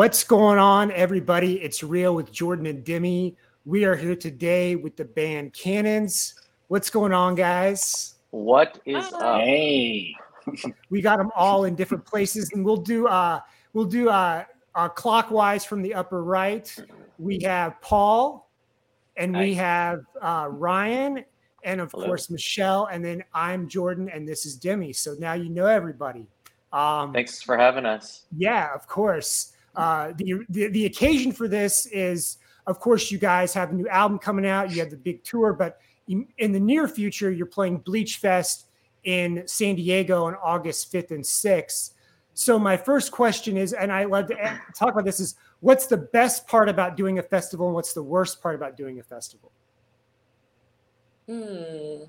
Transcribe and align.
What's 0.00 0.24
going 0.24 0.58
on, 0.58 0.90
everybody? 0.92 1.60
It's 1.60 1.82
real 1.82 2.14
with 2.14 2.32
Jordan 2.32 2.64
and 2.64 2.82
Demi. 2.82 3.36
We 3.66 3.84
are 3.84 3.94
here 3.94 4.16
today 4.16 4.74
with 4.74 4.96
the 4.96 5.04
band 5.04 5.52
Cannons. 5.52 6.36
What's 6.68 6.88
going 6.88 7.12
on, 7.12 7.34
guys? 7.34 8.14
What 8.30 8.80
is 8.86 9.12
up? 9.12 9.42
Hey. 9.42 10.14
We 10.88 11.02
got 11.02 11.18
them 11.18 11.30
all 11.36 11.64
in 11.64 11.74
different 11.74 12.06
places, 12.06 12.48
and 12.54 12.64
we'll 12.64 12.78
do 12.78 13.08
uh 13.08 13.40
we'll 13.74 13.84
do 13.84 14.08
uh, 14.08 14.44
uh 14.74 14.88
clockwise 14.88 15.66
from 15.66 15.82
the 15.82 15.92
upper 15.92 16.24
right. 16.24 16.74
We 17.18 17.38
have 17.42 17.78
Paul, 17.82 18.48
and 19.18 19.36
we 19.36 19.52
have 19.52 20.00
uh, 20.22 20.48
Ryan, 20.50 21.26
and 21.62 21.78
of 21.78 21.92
Hello. 21.92 22.06
course 22.06 22.30
Michelle, 22.30 22.86
and 22.86 23.04
then 23.04 23.22
I'm 23.34 23.68
Jordan, 23.68 24.08
and 24.08 24.26
this 24.26 24.46
is 24.46 24.56
Demi. 24.56 24.94
So 24.94 25.14
now 25.18 25.34
you 25.34 25.50
know 25.50 25.66
everybody. 25.66 26.26
Um, 26.72 27.12
Thanks 27.12 27.42
for 27.42 27.58
having 27.58 27.84
us. 27.84 28.24
Yeah, 28.34 28.74
of 28.74 28.86
course. 28.86 29.52
Uh, 29.80 30.12
the, 30.16 30.68
the 30.68 30.84
occasion 30.84 31.32
for 31.32 31.48
this 31.48 31.86
is, 31.86 32.36
of 32.66 32.78
course, 32.80 33.10
you 33.10 33.16
guys 33.16 33.54
have 33.54 33.70
a 33.70 33.74
new 33.74 33.88
album 33.88 34.18
coming 34.18 34.46
out. 34.46 34.70
You 34.70 34.80
have 34.80 34.90
the 34.90 34.96
big 34.96 35.24
tour, 35.24 35.54
but 35.54 35.80
in, 36.06 36.26
in 36.36 36.52
the 36.52 36.60
near 36.60 36.86
future, 36.86 37.30
you're 37.30 37.46
playing 37.46 37.78
Bleach 37.78 38.18
Fest 38.18 38.66
in 39.04 39.42
San 39.46 39.76
Diego 39.76 40.24
on 40.24 40.34
August 40.34 40.92
5th 40.92 41.12
and 41.12 41.24
6th. 41.24 41.92
So 42.34 42.58
my 42.58 42.76
first 42.76 43.10
question 43.10 43.56
is, 43.56 43.72
and 43.72 43.90
I 43.90 44.04
love 44.04 44.26
to 44.28 44.60
talk 44.78 44.92
about 44.92 45.04
this, 45.04 45.18
is 45.18 45.36
what's 45.60 45.86
the 45.86 45.96
best 45.96 46.46
part 46.46 46.68
about 46.68 46.96
doing 46.96 47.18
a 47.18 47.22
festival, 47.22 47.66
and 47.66 47.74
what's 47.74 47.92
the 47.92 48.02
worst 48.02 48.42
part 48.42 48.54
about 48.54 48.76
doing 48.76 49.00
a 49.00 49.02
festival? 49.02 49.50
Hmm. 51.26 52.04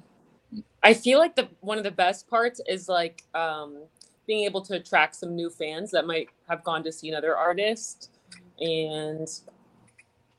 I 0.84 0.94
feel 0.94 1.20
like 1.20 1.36
the 1.36 1.48
one 1.62 1.78
of 1.78 1.84
the 1.86 1.92
best 1.92 2.28
parts 2.28 2.60
is 2.68 2.90
like 2.90 3.24
um, 3.34 3.84
being 4.28 4.46
able 4.46 4.62
to 4.62 4.76
attract 4.76 5.16
some 5.16 5.36
new 5.36 5.50
fans 5.50 5.92
that 5.92 6.06
might 6.08 6.30
have 6.48 6.64
gone 6.64 6.84
to 6.84 6.92
see 6.92 7.10
another 7.10 7.36
artist, 7.36 8.12
and 8.60 9.28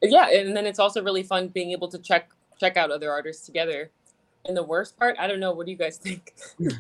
yeah, 0.03 0.29
and 0.31 0.57
then 0.57 0.67
it's 0.67 0.79
also 0.79 1.03
really 1.03 1.23
fun 1.23 1.49
being 1.49 1.73
able 1.73 1.89
to 1.89 1.99
check 1.99 2.31
check 2.59 2.77
out 2.77 2.91
other 2.91 3.11
artists 3.11 3.45
together. 3.47 3.91
And 4.45 4.57
the 4.57 4.63
worst 4.65 4.99
part, 4.99 5.17
I 5.19 5.27
don't 5.29 5.41
know. 5.41 5.53
What 5.53 5.67
do 5.67 5.73
you 5.73 5.79
guys 5.79 5.99
think? 5.99 6.35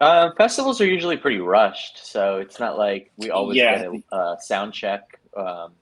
Uh, 0.00 0.30
festivals 0.36 0.80
are 0.80 0.86
usually 0.86 1.18
pretty 1.18 1.38
rushed, 1.38 2.04
so 2.06 2.38
it's 2.38 2.58
not 2.58 2.78
like 2.78 3.10
we 3.18 3.30
always 3.30 3.58
Yeah. 3.58 3.78
get 3.78 3.86
a 4.12 4.14
uh, 4.14 4.36
sound 4.38 4.72
check. 4.72 5.02
Um, 5.36 5.72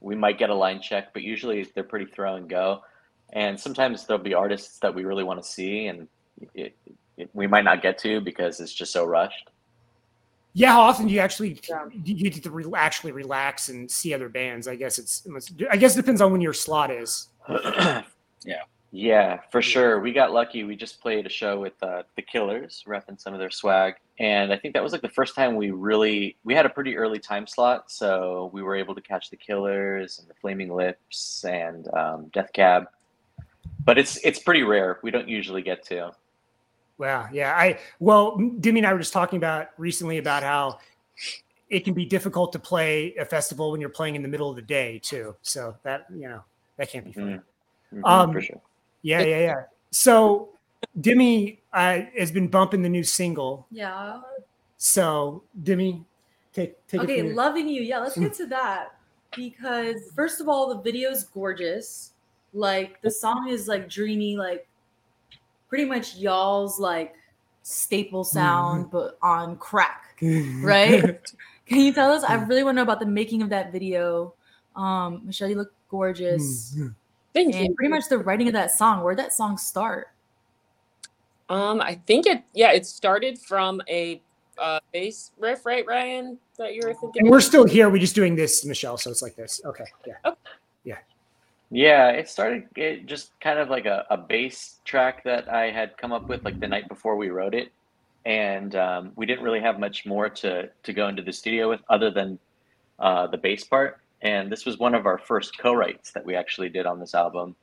we 0.00 0.16
might 0.16 0.38
get 0.38 0.50
a 0.50 0.54
line 0.54 0.80
check, 0.80 1.12
but 1.14 1.22
usually 1.22 1.64
they're 1.74 1.84
pretty 1.84 2.06
throw 2.06 2.34
and 2.34 2.48
go. 2.48 2.82
And 3.32 3.58
sometimes 3.58 4.06
there'll 4.06 4.22
be 4.22 4.34
artists 4.34 4.78
that 4.80 4.94
we 4.94 5.04
really 5.04 5.24
want 5.24 5.42
to 5.42 5.48
see, 5.48 5.86
and 5.86 6.08
it, 6.54 6.76
it, 7.16 7.30
we 7.32 7.46
might 7.46 7.64
not 7.64 7.82
get 7.82 7.98
to 7.98 8.20
because 8.20 8.60
it's 8.60 8.74
just 8.74 8.92
so 8.92 9.04
rushed. 9.04 9.50
Yeah, 10.54 10.72
how 10.72 10.82
often 10.82 11.06
do 11.06 11.14
you 11.14 11.20
actually 11.20 11.58
Yeah. 11.68 11.84
do 11.90 12.12
you 12.12 12.30
get 12.30 12.42
to 12.42 12.50
re- 12.50 12.64
actually 12.76 13.12
relax 13.12 13.68
and 13.68 13.90
see 13.90 14.12
other 14.12 14.28
bands? 14.28 14.68
I 14.68 14.76
guess 14.76 14.98
it's 14.98 15.26
I 15.70 15.76
guess 15.76 15.94
it 15.94 16.00
depends 16.00 16.20
on 16.20 16.32
when 16.32 16.40
your 16.40 16.52
slot 16.52 16.90
is. 16.90 17.28
Yeah. 18.44 18.62
Yeah, 18.94 19.38
for 19.50 19.62
sure. 19.62 20.00
We 20.00 20.12
got 20.12 20.32
lucky. 20.32 20.64
We 20.64 20.76
just 20.76 21.00
played 21.00 21.24
a 21.24 21.28
show 21.30 21.58
with 21.60 21.80
uh, 21.82 22.02
the 22.16 22.20
Killers, 22.22 22.84
repping 22.86 23.18
some 23.18 23.32
of 23.32 23.38
their 23.40 23.50
swag, 23.50 23.94
and 24.18 24.52
I 24.52 24.58
think 24.58 24.74
that 24.74 24.82
was 24.82 24.92
like 24.92 25.00
the 25.00 25.08
first 25.08 25.34
time 25.34 25.54
we 25.56 25.70
really 25.70 26.36
we 26.44 26.54
had 26.54 26.66
a 26.66 26.68
pretty 26.68 26.96
early 26.96 27.18
time 27.18 27.46
slot, 27.46 27.90
so 27.90 28.50
we 28.52 28.62
were 28.62 28.76
able 28.76 28.94
to 28.94 29.00
catch 29.00 29.30
the 29.30 29.36
Killers 29.36 30.18
and 30.18 30.28
the 30.28 30.34
Flaming 30.34 30.74
Lips 30.74 31.42
and 31.44 31.88
um, 31.94 32.26
Death 32.34 32.50
Cab. 32.52 32.84
But 33.84 33.96
it's 33.96 34.16
it's 34.24 34.40
pretty 34.40 34.62
rare. 34.62 34.98
We 35.02 35.10
don't 35.10 35.28
usually 35.28 35.62
get 35.62 35.82
to. 35.86 36.10
Wow. 37.02 37.28
Yeah. 37.32 37.52
I 37.56 37.80
well, 37.98 38.38
Demi 38.60 38.78
and 38.78 38.86
I 38.86 38.92
were 38.92 39.00
just 39.00 39.12
talking 39.12 39.36
about 39.36 39.70
recently 39.76 40.18
about 40.18 40.44
how 40.44 40.78
it 41.68 41.80
can 41.84 41.94
be 41.94 42.04
difficult 42.06 42.52
to 42.52 42.60
play 42.60 43.12
a 43.16 43.24
festival 43.24 43.72
when 43.72 43.80
you're 43.80 43.90
playing 43.90 44.14
in 44.14 44.22
the 44.22 44.28
middle 44.28 44.48
of 44.48 44.54
the 44.54 44.62
day 44.62 45.00
too. 45.02 45.34
So 45.42 45.74
that 45.82 46.06
you 46.14 46.28
know 46.28 46.44
that 46.76 46.90
can't 46.90 47.04
be 47.04 47.10
fun. 47.10 47.42
Mhm. 47.92 48.02
Mhm, 48.02 48.08
Um, 48.08 48.40
sure. 48.40 48.60
Yeah, 49.02 49.22
yeah, 49.22 49.40
yeah. 49.40 49.62
So 49.90 50.50
Demi 51.00 51.58
uh, 51.72 52.02
has 52.16 52.30
been 52.30 52.46
bumping 52.46 52.82
the 52.82 52.88
new 52.88 53.02
single. 53.02 53.66
Yeah. 53.72 54.20
So 54.76 55.42
Demi, 55.60 56.04
take 56.52 56.86
take 56.86 57.00
Okay, 57.00 57.20
from 57.20 57.34
loving 57.34 57.68
you. 57.68 57.82
Yeah, 57.82 57.98
let's 57.98 58.16
get 58.16 58.32
to 58.34 58.46
that 58.46 58.94
because 59.34 59.96
first 60.14 60.40
of 60.40 60.48
all, 60.48 60.68
the 60.72 60.80
video 60.80 61.10
is 61.10 61.24
gorgeous. 61.24 62.12
Like 62.52 63.02
the 63.02 63.10
song 63.10 63.48
is 63.48 63.66
like 63.66 63.88
dreamy, 63.88 64.36
like 64.36 64.68
pretty 65.72 65.86
much 65.86 66.16
y'all's 66.16 66.78
like 66.78 67.14
staple 67.62 68.24
sound, 68.24 68.90
but 68.90 69.16
on 69.22 69.56
crack. 69.56 70.18
right? 70.60 71.02
Can 71.66 71.78
you 71.80 71.94
tell 71.94 72.12
us? 72.12 72.24
I 72.24 72.34
really 72.34 72.62
want 72.62 72.74
to 72.74 72.76
know 72.76 72.82
about 72.82 73.00
the 73.00 73.06
making 73.06 73.40
of 73.40 73.48
that 73.48 73.72
video. 73.72 74.34
Um, 74.76 75.22
Michelle, 75.24 75.48
you 75.48 75.54
look 75.56 75.72
gorgeous. 75.88 76.76
Thank 77.32 77.54
And 77.54 77.68
you. 77.68 77.74
pretty 77.74 77.88
much 77.88 78.10
the 78.10 78.18
writing 78.18 78.48
of 78.48 78.52
that 78.52 78.72
song. 78.72 79.02
Where'd 79.02 79.18
that 79.18 79.32
song 79.32 79.56
start? 79.56 80.08
Um, 81.48 81.80
I 81.80 81.94
think 82.06 82.26
it. 82.26 82.42
Yeah, 82.52 82.72
it 82.72 82.84
started 82.84 83.38
from 83.38 83.80
a 83.88 84.20
uh, 84.58 84.80
bass 84.92 85.30
riff, 85.38 85.64
right, 85.64 85.86
Ryan? 85.86 86.38
That 86.58 86.74
you 86.74 86.82
were 86.86 86.92
thinking. 86.92 87.22
and 87.22 87.30
we're 87.30 87.40
still 87.40 87.64
here. 87.64 87.88
We're 87.88 87.96
just 87.96 88.14
doing 88.14 88.36
this, 88.36 88.66
Michelle. 88.66 88.98
So 88.98 89.10
it's 89.10 89.22
like 89.22 89.36
this. 89.36 89.62
Okay. 89.64 89.86
Yeah. 90.06 90.32
Yeah, 90.84 90.98
it 92.10 92.28
started 92.28 92.64
it 92.76 93.06
just 93.06 93.38
kind 93.40 93.58
of 93.58 93.70
like 93.70 93.86
a, 93.86 94.04
a 94.10 94.16
bass 94.16 94.80
track 94.84 95.24
that 95.24 95.48
I 95.48 95.70
had 95.70 95.96
come 95.96 96.12
up 96.12 96.28
with 96.28 96.44
like 96.44 96.60
the 96.60 96.68
night 96.68 96.88
before 96.88 97.16
we 97.16 97.30
wrote 97.30 97.54
it. 97.54 97.72
And 98.24 98.76
um, 98.76 99.12
we 99.16 99.26
didn't 99.26 99.42
really 99.42 99.60
have 99.60 99.80
much 99.80 100.06
more 100.06 100.28
to, 100.28 100.68
to 100.82 100.92
go 100.92 101.08
into 101.08 101.22
the 101.22 101.32
studio 101.32 101.68
with 101.68 101.80
other 101.88 102.10
than 102.10 102.38
uh, 102.98 103.26
the 103.26 103.38
bass 103.38 103.64
part. 103.64 104.00
And 104.20 104.52
this 104.52 104.64
was 104.64 104.78
one 104.78 104.94
of 104.94 105.06
our 105.06 105.18
first 105.18 105.58
co-writes 105.58 106.12
that 106.12 106.24
we 106.24 106.36
actually 106.36 106.68
did 106.68 106.86
on 106.86 107.00
this 107.00 107.14
album. 107.14 107.56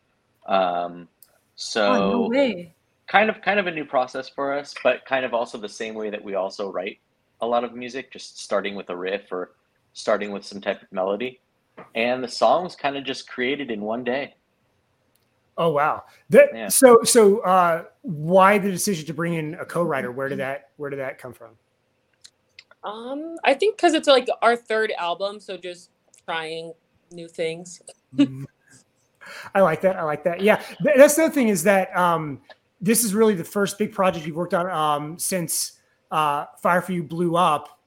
Um, 0.47 1.07
so 1.55 1.91
oh, 1.91 2.27
no 2.27 2.65
kind 3.09 3.29
of 3.29 3.41
kind 3.41 3.59
of 3.59 3.67
a 3.67 3.71
new 3.71 3.83
process 3.83 4.29
for 4.29 4.53
us, 4.53 4.73
but 4.83 5.05
kind 5.05 5.25
of 5.25 5.33
also 5.33 5.57
the 5.57 5.67
same 5.67 5.95
way 5.95 6.09
that 6.09 6.23
we 6.23 6.35
also 6.35 6.71
write 6.71 6.99
a 7.41 7.47
lot 7.47 7.63
of 7.63 7.73
music, 7.73 8.11
just 8.11 8.39
starting 8.39 8.75
with 8.75 8.89
a 8.89 8.95
riff 8.95 9.31
or 9.31 9.51
starting 9.93 10.31
with 10.31 10.45
some 10.45 10.61
type 10.61 10.81
of 10.81 10.91
melody. 10.91 11.39
And 11.95 12.23
the 12.23 12.27
songs 12.27 12.75
kind 12.75 12.97
of 12.97 13.03
just 13.03 13.29
created 13.29 13.71
in 13.71 13.81
one 13.81 14.03
day. 14.03 14.35
Oh 15.57 15.69
wow. 15.71 16.03
That, 16.29 16.49
Yeah. 16.53 16.69
So 16.69 17.03
so 17.03 17.39
uh, 17.39 17.83
why 18.01 18.57
the 18.57 18.71
decision 18.71 19.05
to 19.07 19.13
bring 19.13 19.33
in 19.33 19.55
a 19.55 19.65
co-writer? 19.65 20.11
Where 20.11 20.29
did 20.29 20.39
that 20.39 20.69
where 20.77 20.89
did 20.89 20.99
that 20.99 21.17
come 21.17 21.33
from? 21.33 21.49
Um, 22.83 23.35
I 23.43 23.53
think 23.53 23.75
because 23.75 23.93
it's 23.93 24.07
like 24.07 24.29
our 24.41 24.55
third 24.55 24.93
album, 24.97 25.41
so 25.41 25.57
just 25.57 25.89
trying 26.25 26.73
new 27.11 27.27
things. 27.27 27.81
I 29.53 29.61
like 29.61 29.81
that. 29.81 29.97
I 29.97 30.03
like 30.03 30.23
that. 30.23 30.41
Yeah, 30.41 30.63
that's 30.95 31.15
the 31.15 31.25
other 31.25 31.33
thing 31.33 31.49
is 31.49 31.63
that 31.63 31.95
um, 31.95 32.39
this 32.79 33.03
is 33.03 33.13
really 33.13 33.35
the 33.35 33.43
first 33.43 33.77
big 33.77 33.91
project 33.91 34.25
you've 34.25 34.37
worked 34.37 34.53
on 34.53 34.69
um, 34.69 35.19
since 35.19 35.73
uh, 36.09 36.45
Fire 36.61 36.81
for 36.81 36.93
You 36.93 37.03
blew 37.03 37.35
up, 37.35 37.79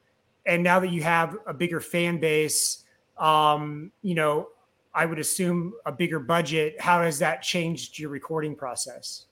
and 0.45 0.63
now 0.63 0.79
that 0.79 0.91
you 0.91 1.03
have 1.03 1.39
a 1.47 1.55
bigger 1.55 1.81
fan 1.81 2.19
base, 2.19 2.85
um, 3.19 3.93
you 4.03 4.15
know, 4.15 4.49
I 4.95 5.07
would 5.07 5.19
assume 5.19 5.73
a 5.87 5.93
bigger 5.93 6.19
budget. 6.21 6.81
How 6.81 7.03
has 7.03 7.19
that 7.21 7.43
changed 7.43 7.99
your 7.99 8.11
recording 8.11 8.55
process? 8.55 9.27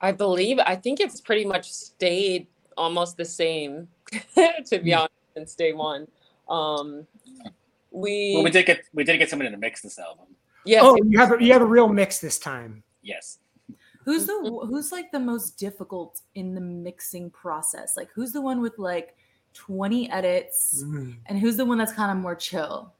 I 0.00 0.12
believe. 0.12 0.58
I 0.58 0.74
think 0.76 1.00
it's 1.00 1.20
pretty 1.20 1.44
much 1.44 1.70
stayed 1.70 2.46
almost 2.76 3.16
the 3.16 3.24
same, 3.24 3.88
to 4.34 4.78
be 4.78 4.92
Hmm. 4.92 4.98
honest, 4.98 5.14
since 5.34 5.54
day 5.54 5.72
one. 5.72 6.08
Um, 6.48 7.06
we, 7.90 8.32
Well, 8.34 8.42
we 8.42 8.50
did 8.50 8.66
get 8.66 8.82
we 8.92 9.04
did 9.04 9.18
get 9.18 9.30
somebody 9.30 9.50
to 9.50 9.56
mix 9.56 9.80
this 9.82 9.98
album. 9.98 10.26
yes, 10.64 10.82
Oh, 10.84 10.96
you 11.04 11.18
have 11.18 11.32
a, 11.32 11.44
you 11.44 11.52
have 11.52 11.62
a 11.62 11.66
real 11.66 11.88
mix 11.88 12.18
this 12.18 12.38
time. 12.38 12.82
Yes. 13.02 13.38
Who's 14.04 14.26
the 14.26 14.66
who's 14.68 14.90
like 14.90 15.12
the 15.12 15.20
most 15.20 15.56
difficult 15.58 16.20
in 16.34 16.54
the 16.54 16.60
mixing 16.60 17.30
process? 17.30 17.96
Like 17.96 18.08
who's 18.12 18.32
the 18.32 18.40
one 18.40 18.60
with 18.60 18.76
like 18.78 19.14
20 19.54 20.10
edits 20.10 20.82
and 20.82 21.38
who's 21.38 21.56
the 21.56 21.64
one 21.64 21.78
that's 21.78 21.92
kind 21.92 22.10
of 22.10 22.16
more 22.16 22.34
chill? 22.34 22.92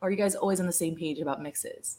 Or 0.00 0.08
are 0.08 0.10
you 0.10 0.16
guys 0.16 0.34
always 0.34 0.60
on 0.60 0.66
the 0.66 0.72
same 0.72 0.96
page 0.96 1.20
about 1.20 1.40
mixes? 1.42 1.98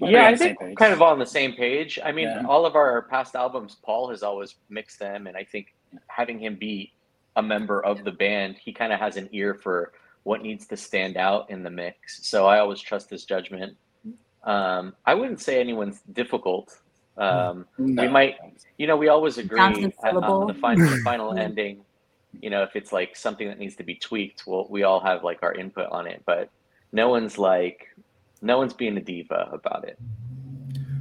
We're 0.00 0.10
yeah, 0.10 0.26
I 0.26 0.36
think 0.36 0.58
page. 0.58 0.76
kind 0.76 0.92
of 0.92 1.02
on 1.02 1.18
the 1.18 1.26
same 1.26 1.52
page. 1.52 1.98
I 2.02 2.12
mean, 2.12 2.28
Yeah. 2.28 2.44
all 2.48 2.64
of 2.66 2.74
our 2.74 3.02
past 3.02 3.34
albums, 3.34 3.76
Paul 3.82 4.08
has 4.10 4.22
always 4.22 4.56
mixed 4.68 4.98
them, 4.98 5.26
and 5.26 5.36
I 5.36 5.44
think 5.44 5.74
having 6.06 6.38
him 6.38 6.56
be 6.56 6.92
a 7.36 7.42
member 7.42 7.84
of 7.84 8.04
the 8.04 8.12
band, 8.12 8.56
he 8.56 8.72
kind 8.72 8.92
of 8.92 9.00
has 9.00 9.16
an 9.16 9.28
ear 9.32 9.54
for 9.54 9.92
what 10.22 10.42
needs 10.42 10.66
to 10.68 10.76
stand 10.76 11.16
out 11.16 11.50
in 11.50 11.62
the 11.62 11.70
mix. 11.70 12.26
So 12.26 12.46
I 12.46 12.58
always 12.60 12.80
trust 12.80 13.10
his 13.10 13.24
judgment. 13.24 13.76
Um, 14.44 14.94
I 15.04 15.14
wouldn't 15.14 15.40
say 15.40 15.60
anyone's 15.60 16.00
difficult. 16.12 16.80
Um, 17.16 17.66
We 17.78 18.08
might, 18.08 18.36
you 18.78 18.86
know, 18.86 18.96
we 18.96 19.08
always 19.08 19.38
agree 19.38 19.58
Sounds 19.58 19.76
on 19.78 19.82
the 19.82 19.90
final, 19.90 20.46
the 20.46 21.00
final 21.04 21.36
ending. 21.36 21.84
You 22.40 22.50
know, 22.50 22.62
if 22.62 22.74
it's 22.74 22.92
like 22.92 23.14
something 23.16 23.46
that 23.46 23.58
needs 23.58 23.76
to 23.76 23.84
be 23.84 23.94
tweaked, 23.94 24.44
well, 24.46 24.66
we 24.68 24.82
all 24.82 25.00
have 25.00 25.22
like 25.22 25.42
our 25.42 25.54
input 25.54 25.88
on 25.90 26.06
it, 26.08 26.22
but 26.26 26.50
no 26.92 27.08
one's 27.08 27.38
like, 27.38 27.88
no 28.42 28.58
one's 28.58 28.72
being 28.74 28.96
a 28.96 29.00
diva 29.00 29.48
about 29.52 29.84
it. 29.84 29.98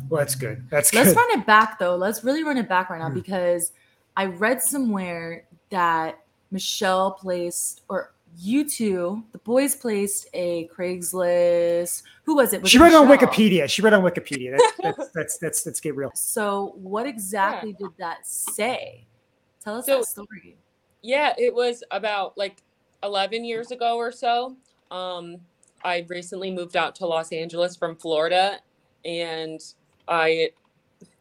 Well, 0.10 0.19
that's 0.19 0.36
good. 0.36 0.63
That's 0.69 0.92
good. 0.92 0.98
Let's 1.00 1.13
good. 1.13 1.18
run 1.18 1.39
it 1.39 1.45
back 1.48 1.80
though. 1.80 1.95
Let's 1.95 2.24
really 2.24 2.44
run 2.44 2.57
it 2.57 2.69
back 2.69 2.92
right 2.92 3.00
now 3.00 3.09
Hmm. 3.09 3.16
because 3.16 3.71
I 4.16 4.25
read 4.25 4.62
somewhere 4.62 5.45
that 5.71 6.19
Michelle 6.51 7.12
placed, 7.12 7.81
or 7.89 8.12
you 8.38 8.68
two, 8.68 9.24
the 9.31 9.38
boys 9.39 9.75
placed 9.75 10.27
a 10.33 10.68
Craigslist. 10.75 12.03
Who 12.24 12.35
was 12.35 12.53
it? 12.53 12.62
Was 12.62 12.71
she 12.71 12.77
it 12.77 12.81
read 12.81 12.94
on 12.94 13.07
Wikipedia. 13.07 13.69
She 13.69 13.81
read 13.81 13.94
on 13.94 14.03
Wikipedia. 14.03 14.57
That's 14.57 14.74
that's 14.97 15.09
that's 15.13 15.38
that's, 15.38 15.63
that's 15.63 15.80
get 15.80 15.95
real. 15.95 16.12
So, 16.15 16.74
what 16.77 17.06
exactly 17.06 17.74
did 17.74 17.89
that 18.00 18.25
say? 18.27 19.06
Tell 19.63 19.77
us 19.77 19.85
So- 19.85 20.00
that 20.00 20.06
story. 20.06 20.57
Yeah, 21.01 21.33
it 21.38 21.53
was 21.53 21.83
about 21.91 22.38
like 22.38 22.63
11 23.03 23.44
years 23.44 23.71
ago 23.71 23.97
or 23.97 24.09
so. 24.12 24.56
Um, 24.89 25.35
I 25.83 26.06
recently 26.07 26.50
moved 26.50 26.77
out 26.77 26.95
to 26.95 27.06
Los 27.06 27.33
Angeles 27.33 27.75
from 27.75 27.97
Florida, 27.97 28.59
and 29.03 29.59
I 30.07 30.51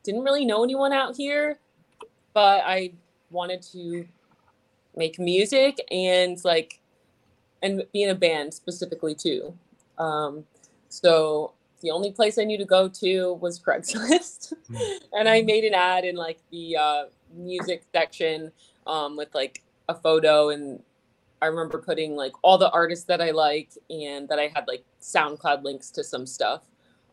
didn't 0.05 0.23
really 0.23 0.45
know 0.45 0.63
anyone 0.63 0.93
out 0.93 1.17
here, 1.17 1.59
but 2.33 2.63
I 2.65 2.93
wanted 3.31 3.63
to 3.73 4.07
make 4.97 5.19
music 5.19 5.79
and 5.91 6.39
like 6.45 6.79
and 7.63 7.85
be 7.93 8.03
in 8.03 8.11
a 8.11 8.15
band 8.15 8.53
specifically 8.53 9.15
too. 9.15 9.55
Um, 9.99 10.45
so 10.89 11.53
the 11.81 11.91
only 11.91 12.13
place 12.13 12.39
I 12.39 12.45
knew 12.45 12.59
to 12.59 12.65
go 12.65 12.89
to 12.89 13.35
was 13.35 13.59
Craigslist, 13.59 14.53
and 15.13 15.29
I 15.29 15.43
made 15.43 15.65
an 15.65 15.75
ad 15.75 16.05
in 16.05 16.17
like 16.17 16.39
the 16.51 16.77
uh, 16.77 17.05
music 17.35 17.85
section 17.93 18.53
um, 18.87 19.17
with 19.17 19.35
like 19.35 19.63
a 19.89 19.95
photo 19.95 20.51
and 20.51 20.83
I 21.43 21.47
remember 21.47 21.79
putting 21.79 22.15
like 22.15 22.33
all 22.43 22.57
the 22.57 22.71
artists 22.71 23.05
that 23.07 23.21
I 23.21 23.33
like 23.33 23.71
and 23.91 24.29
that 24.29 24.39
I 24.39 24.53
had 24.55 24.69
like 24.69 24.85
SoundCloud 25.01 25.65
links 25.65 25.91
to 25.91 26.05
some 26.05 26.25
stuff. 26.25 26.63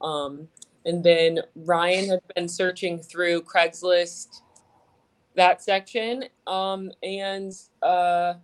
Um, 0.02 0.48
and 0.86 1.04
then 1.04 1.40
Ryan 1.56 2.10
had 2.10 2.22
been 2.36 2.48
searching 2.48 3.00
through 3.00 3.42
Craigslist 3.42 4.42
that 5.36 5.64
section. 5.64 6.26
Um, 6.46 6.92
and 7.02 7.54
uh, 7.82 8.36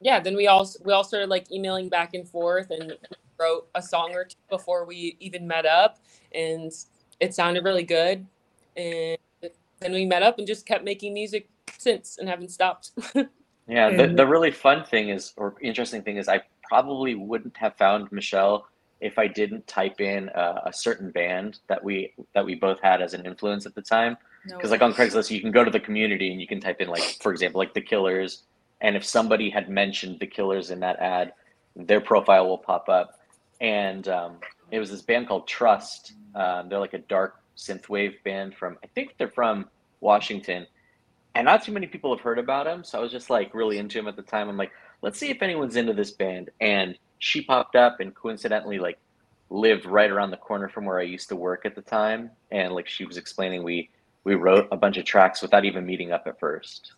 yeah, 0.00 0.20
then 0.20 0.36
we 0.36 0.46
all 0.46 0.68
we 0.84 0.92
all 0.92 1.04
started 1.04 1.28
like 1.28 1.50
emailing 1.52 1.88
back 1.88 2.14
and 2.14 2.28
forth 2.28 2.70
and 2.70 2.94
wrote 3.38 3.68
a 3.74 3.82
song 3.82 4.12
or 4.14 4.24
two 4.24 4.36
before 4.48 4.84
we 4.84 5.16
even 5.20 5.46
met 5.46 5.66
up, 5.66 5.98
and 6.34 6.72
it 7.20 7.34
sounded 7.34 7.64
really 7.64 7.84
good. 7.84 8.26
And 8.76 9.18
then 9.80 9.92
we 9.92 10.06
met 10.06 10.22
up 10.22 10.38
and 10.38 10.46
just 10.46 10.66
kept 10.66 10.84
making 10.84 11.14
music 11.14 11.48
since 11.78 12.18
and 12.18 12.28
haven't 12.28 12.50
stopped. 12.50 12.92
Yeah, 13.70 13.88
the, 13.94 14.08
the 14.08 14.26
really 14.26 14.50
fun 14.50 14.82
thing 14.82 15.10
is, 15.10 15.32
or 15.36 15.54
interesting 15.62 16.02
thing 16.02 16.16
is, 16.16 16.28
I 16.28 16.42
probably 16.64 17.14
wouldn't 17.14 17.56
have 17.56 17.76
found 17.76 18.10
Michelle 18.10 18.66
if 19.00 19.16
I 19.16 19.28
didn't 19.28 19.64
type 19.68 20.00
in 20.00 20.28
uh, 20.30 20.62
a 20.66 20.72
certain 20.72 21.12
band 21.12 21.60
that 21.68 21.82
we 21.82 22.12
that 22.34 22.44
we 22.44 22.56
both 22.56 22.80
had 22.82 23.00
as 23.00 23.14
an 23.14 23.24
influence 23.24 23.66
at 23.66 23.76
the 23.76 23.82
time. 23.82 24.16
No 24.46 24.56
Because 24.56 24.72
like 24.72 24.82
on 24.82 24.92
Craigslist, 24.92 25.30
you 25.30 25.40
can 25.40 25.52
go 25.52 25.62
to 25.62 25.70
the 25.70 25.78
community 25.78 26.32
and 26.32 26.40
you 26.40 26.48
can 26.48 26.60
type 26.60 26.80
in 26.80 26.88
like, 26.88 27.18
for 27.22 27.30
example, 27.30 27.60
like 27.60 27.72
the 27.72 27.80
Killers, 27.80 28.42
and 28.80 28.96
if 28.96 29.04
somebody 29.04 29.50
had 29.50 29.68
mentioned 29.68 30.20
the 30.20 30.26
Killers 30.26 30.70
in 30.70 30.80
that 30.80 30.98
ad, 30.98 31.32
their 31.76 32.00
profile 32.00 32.46
will 32.48 32.58
pop 32.58 32.88
up. 32.88 33.20
And 33.60 34.08
um, 34.08 34.36
it 34.70 34.78
was 34.78 34.90
this 34.90 35.02
band 35.02 35.28
called 35.28 35.46
Trust. 35.46 36.14
Um, 36.34 36.68
they're 36.68 36.80
like 36.80 36.94
a 36.94 36.98
dark 36.98 37.40
synthwave 37.56 38.22
band 38.24 38.54
from, 38.54 38.78
I 38.82 38.86
think 38.88 39.14
they're 39.18 39.28
from 39.28 39.68
Washington, 40.00 40.66
and 41.34 41.44
not 41.44 41.62
too 41.62 41.72
many 41.72 41.86
people 41.86 42.14
have 42.14 42.24
heard 42.24 42.38
about 42.38 42.64
them. 42.64 42.82
So 42.82 42.98
I 42.98 43.02
was 43.02 43.12
just 43.12 43.30
like 43.30 43.54
really 43.54 43.78
into 43.78 43.98
them 43.98 44.08
at 44.08 44.16
the 44.16 44.22
time. 44.22 44.48
I'm 44.48 44.56
like, 44.56 44.72
let's 45.02 45.18
see 45.18 45.30
if 45.30 45.42
anyone's 45.42 45.76
into 45.76 45.92
this 45.92 46.10
band. 46.10 46.50
And 46.60 46.98
she 47.18 47.42
popped 47.42 47.76
up 47.76 48.00
and 48.00 48.14
coincidentally 48.14 48.78
like 48.78 48.98
lived 49.50 49.84
right 49.84 50.10
around 50.10 50.30
the 50.30 50.36
corner 50.36 50.68
from 50.68 50.84
where 50.86 50.98
I 50.98 51.04
used 51.04 51.28
to 51.28 51.36
work 51.36 51.66
at 51.66 51.74
the 51.74 51.82
time. 51.82 52.30
And 52.50 52.72
like 52.72 52.88
she 52.88 53.04
was 53.04 53.16
explaining, 53.16 53.62
we 53.62 53.90
we 54.24 54.34
wrote 54.34 54.68
a 54.70 54.76
bunch 54.76 54.96
of 54.96 55.04
tracks 55.04 55.40
without 55.40 55.64
even 55.64 55.86
meeting 55.86 56.12
up 56.12 56.24
at 56.26 56.38
first. 56.38 56.92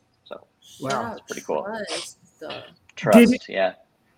So 0.60 0.86
Wow, 0.86 0.90
out 0.90 1.10
that's 1.10 1.20
pretty 1.22 1.42
cool. 1.42 1.64
Trust, 1.64 2.18
though. 2.40 2.62
trust, 2.96 3.48
yeah. 3.48 3.74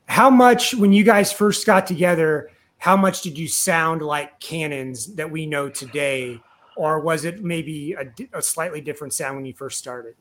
How 0.07 0.31
much 0.31 0.75
when 0.75 0.93
you 0.93 1.05
guys 1.05 1.33
first 1.33 1.67
got 1.67 1.87
together? 1.87 2.51
How 2.79 2.97
much 2.97 3.23
did 3.23 3.39
you 3.39 3.49
sound 3.49 4.03
like 4.03 4.39
cannons 4.41 5.15
that 5.15 5.31
we 5.31 5.47
know 5.47 5.69
today, 5.69 6.41
or 6.77 7.01
was 7.01 7.25
it 7.25 7.43
maybe 7.43 7.95
a, 7.95 8.39
a 8.39 8.43
slightly 8.43 8.81
different 8.81 9.15
sound 9.15 9.37
when 9.37 9.47
you 9.47 9.55
first 9.55 9.79
started? 9.79 10.15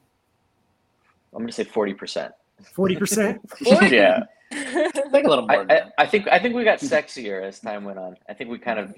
I'm 1.34 1.42
gonna 1.42 1.52
say 1.52 1.66
forty 1.66 1.94
percent. 1.94 2.34
Forty 2.74 2.96
percent. 2.96 3.42
yeah. 3.62 4.24
Like 5.12 5.26
a 5.26 5.30
little 5.30 5.50
I, 5.50 5.56
more. 5.56 5.66
than 5.66 5.72
I. 5.98 6.04
I 6.04 6.08
think 6.08 6.28
I 6.28 6.40
think 6.40 6.56
we 6.56 6.64
got 6.64 6.80
sexier 6.80 7.44
as 7.44 7.60
time 7.60 7.84
went 7.84 8.00
on. 8.00 8.16
I 8.30 8.34
think 8.34 8.50
we 8.50 8.60
kind 8.60 8.80
of 8.80 8.94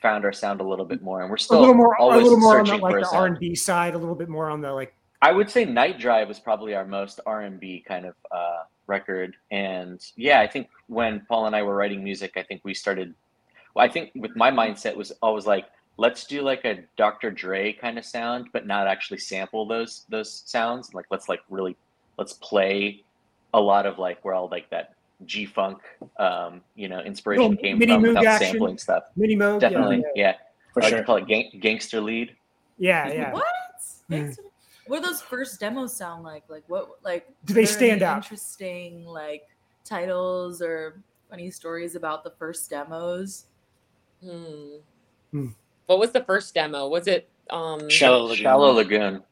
found 0.00 0.24
our 0.24 0.32
sound 0.32 0.60
a 0.60 0.64
little 0.64 0.84
bit 0.84 1.02
more, 1.02 1.20
and 1.20 1.30
we're 1.30 1.36
still 1.36 1.58
A 1.58 1.60
still 1.60 1.60
little 1.60 1.74
more, 1.74 1.96
a 1.98 2.06
little 2.06 2.38
more 2.38 2.60
on 2.60 2.66
the, 2.66 2.76
like 2.76 2.94
the 2.94 3.08
R 3.10 3.26
and 3.26 3.38
B 3.38 3.54
side, 3.54 3.94
a 3.94 3.98
little 3.98 4.14
bit 4.14 4.28
more 4.28 4.48
on 4.48 4.60
the 4.60 4.72
like. 4.72 4.94
I 5.22 5.32
would 5.32 5.50
say 5.50 5.64
Night 5.64 5.98
Drive 5.98 6.28
was 6.28 6.38
probably 6.38 6.74
our 6.74 6.86
most 6.86 7.20
R 7.26 7.42
and 7.42 7.60
B 7.60 7.84
kind 7.86 8.06
of 8.06 8.14
uh, 8.30 8.62
record, 8.86 9.36
and 9.50 10.00
yeah, 10.16 10.40
I 10.40 10.46
think 10.46 10.68
when 10.86 11.20
Paul 11.28 11.46
and 11.46 11.54
I 11.54 11.62
were 11.62 11.74
writing 11.74 12.02
music, 12.02 12.32
I 12.36 12.42
think 12.42 12.62
we 12.64 12.74
started. 12.74 13.14
Well, 13.74 13.84
I 13.84 13.88
think 13.88 14.12
with 14.14 14.34
my 14.34 14.50
mindset 14.50 14.96
was 14.96 15.12
always 15.22 15.46
like, 15.46 15.66
let's 15.96 16.24
do 16.24 16.42
like 16.42 16.64
a 16.64 16.78
Dr. 16.96 17.30
Dre 17.30 17.72
kind 17.72 17.98
of 17.98 18.04
sound, 18.04 18.48
but 18.52 18.66
not 18.66 18.86
actually 18.86 19.18
sample 19.18 19.66
those 19.66 20.06
those 20.08 20.42
sounds. 20.46 20.94
Like 20.94 21.06
let's 21.10 21.28
like 21.28 21.40
really 21.50 21.76
let's 22.16 22.32
play 22.32 23.04
a 23.52 23.60
lot 23.60 23.86
of 23.86 23.98
like 23.98 24.24
where 24.24 24.34
all 24.34 24.48
like 24.50 24.70
that 24.70 24.94
G 25.26 25.44
funk, 25.44 25.78
um, 26.18 26.62
you 26.76 26.88
know, 26.88 27.00
inspiration 27.00 27.56
came 27.58 27.78
mini 27.78 27.92
from 27.92 28.02
without 28.02 28.24
action. 28.24 28.52
sampling 28.52 28.78
stuff. 28.78 29.04
Mini 29.16 29.36
mode, 29.36 29.60
Definitely, 29.60 30.02
yeah. 30.14 30.34
For 30.72 30.80
I 30.80 30.84
like 30.86 30.90
sure. 30.90 30.98
to 31.00 31.04
call 31.04 31.16
it 31.16 31.26
gang- 31.26 31.50
gangster 31.60 32.00
lead. 32.00 32.34
yeah, 32.78 33.08
yeah. 33.08 33.14
yeah. 33.14 33.32
What? 33.32 33.44
Yeah. 34.08 34.30
Thanks 34.90 34.98
for- 34.98 35.00
What 35.00 35.02
do 35.02 35.08
those 35.08 35.22
first 35.22 35.60
demos 35.60 35.94
sound 35.96 36.24
like? 36.24 36.44
Like 36.48 36.64
what? 36.68 36.98
Like 37.04 37.28
Do 37.44 37.54
they 37.54 37.64
stand 37.66 38.02
out? 38.02 38.16
Interesting 38.18 39.04
like 39.04 39.46
titles 39.84 40.60
or 40.62 41.00
funny 41.30 41.50
stories 41.50 41.94
about 41.96 42.24
the 42.24 42.30
first 42.38 42.68
demos. 42.70 43.46
Hmm. 44.22 44.76
Hmm. 45.30 45.46
What 45.86 45.98
was 45.98 46.10
the 46.12 46.22
first 46.24 46.54
demo? 46.54 46.88
Was 46.88 47.06
it 47.06 47.28
um 47.50 47.88
Shallow 47.88 48.22
Lagoon. 48.24 48.36
Shallow 48.36 48.72
Lagoon. 48.72 49.22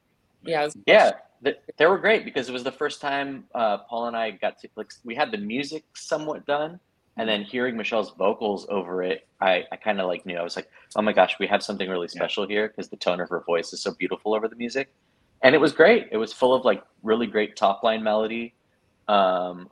Yeah, 0.43 0.65
was- 0.65 0.77
Yeah, 0.87 1.13
th- 1.45 1.59
they 1.77 1.87
were 1.87 1.99
great 1.99 2.25
because 2.25 2.49
it 2.49 2.53
was 2.53 2.65
the 2.65 2.73
first 2.73 3.01
time 3.01 3.45
uh, 3.55 3.79
Paul 3.79 4.07
and 4.07 4.17
I 4.17 4.31
got 4.33 4.59
to 4.61 4.69
like 4.77 4.91
we 5.05 5.15
had 5.15 5.31
the 5.31 5.39
music 5.39 5.85
somewhat 5.95 6.47
done, 6.47 6.81
and 7.17 7.29
then 7.29 7.43
hearing 7.43 7.77
Michelle's 7.77 8.11
vocals 8.13 8.67
over 8.71 9.03
it, 9.03 9.27
I, 9.41 9.65
I 9.73 9.77
kind 9.77 10.01
of 10.01 10.07
like 10.07 10.25
knew 10.27 10.37
I 10.37 10.43
was 10.43 10.57
like, 10.57 10.71
oh 10.97 11.03
my 11.03 11.13
gosh, 11.13 11.37
we 11.39 11.47
have 11.49 11.63
something 11.63 11.89
really 11.89 12.09
special 12.09 12.47
here 12.47 12.69
because 12.69 12.89
the 12.89 12.97
tone 12.97 13.21
of 13.21 13.29
her 13.29 13.41
voice 13.41 13.73
is 13.73 13.81
so 13.83 13.93
beautiful 13.93 14.35
over 14.35 14.49
the 14.49 14.57
music, 14.57 14.91
and 15.43 15.55
it 15.55 15.59
was 15.59 15.73
great. 15.73 16.09
It 16.11 16.17
was 16.17 16.33
full 16.33 16.55
of 16.55 16.65
like 16.65 16.83
really 17.03 17.27
great 17.27 17.57
top 17.57 17.83
line 17.83 18.03
melody. 18.03 18.55
Um, 19.07 19.71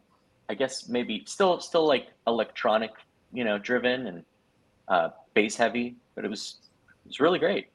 I 0.48 0.54
guess 0.54 0.88
maybe 0.88 1.24
still 1.26 1.60
still 1.60 1.86
like 1.86 2.08
electronic, 2.26 2.92
you 3.32 3.44
know, 3.44 3.58
driven 3.58 4.06
and 4.06 4.24
uh, 4.88 5.08
bass 5.34 5.56
heavy, 5.56 5.96
but 6.14 6.24
it 6.24 6.28
was 6.28 6.56
it 7.04 7.08
was 7.08 7.20
really 7.20 7.38
great. 7.38 7.68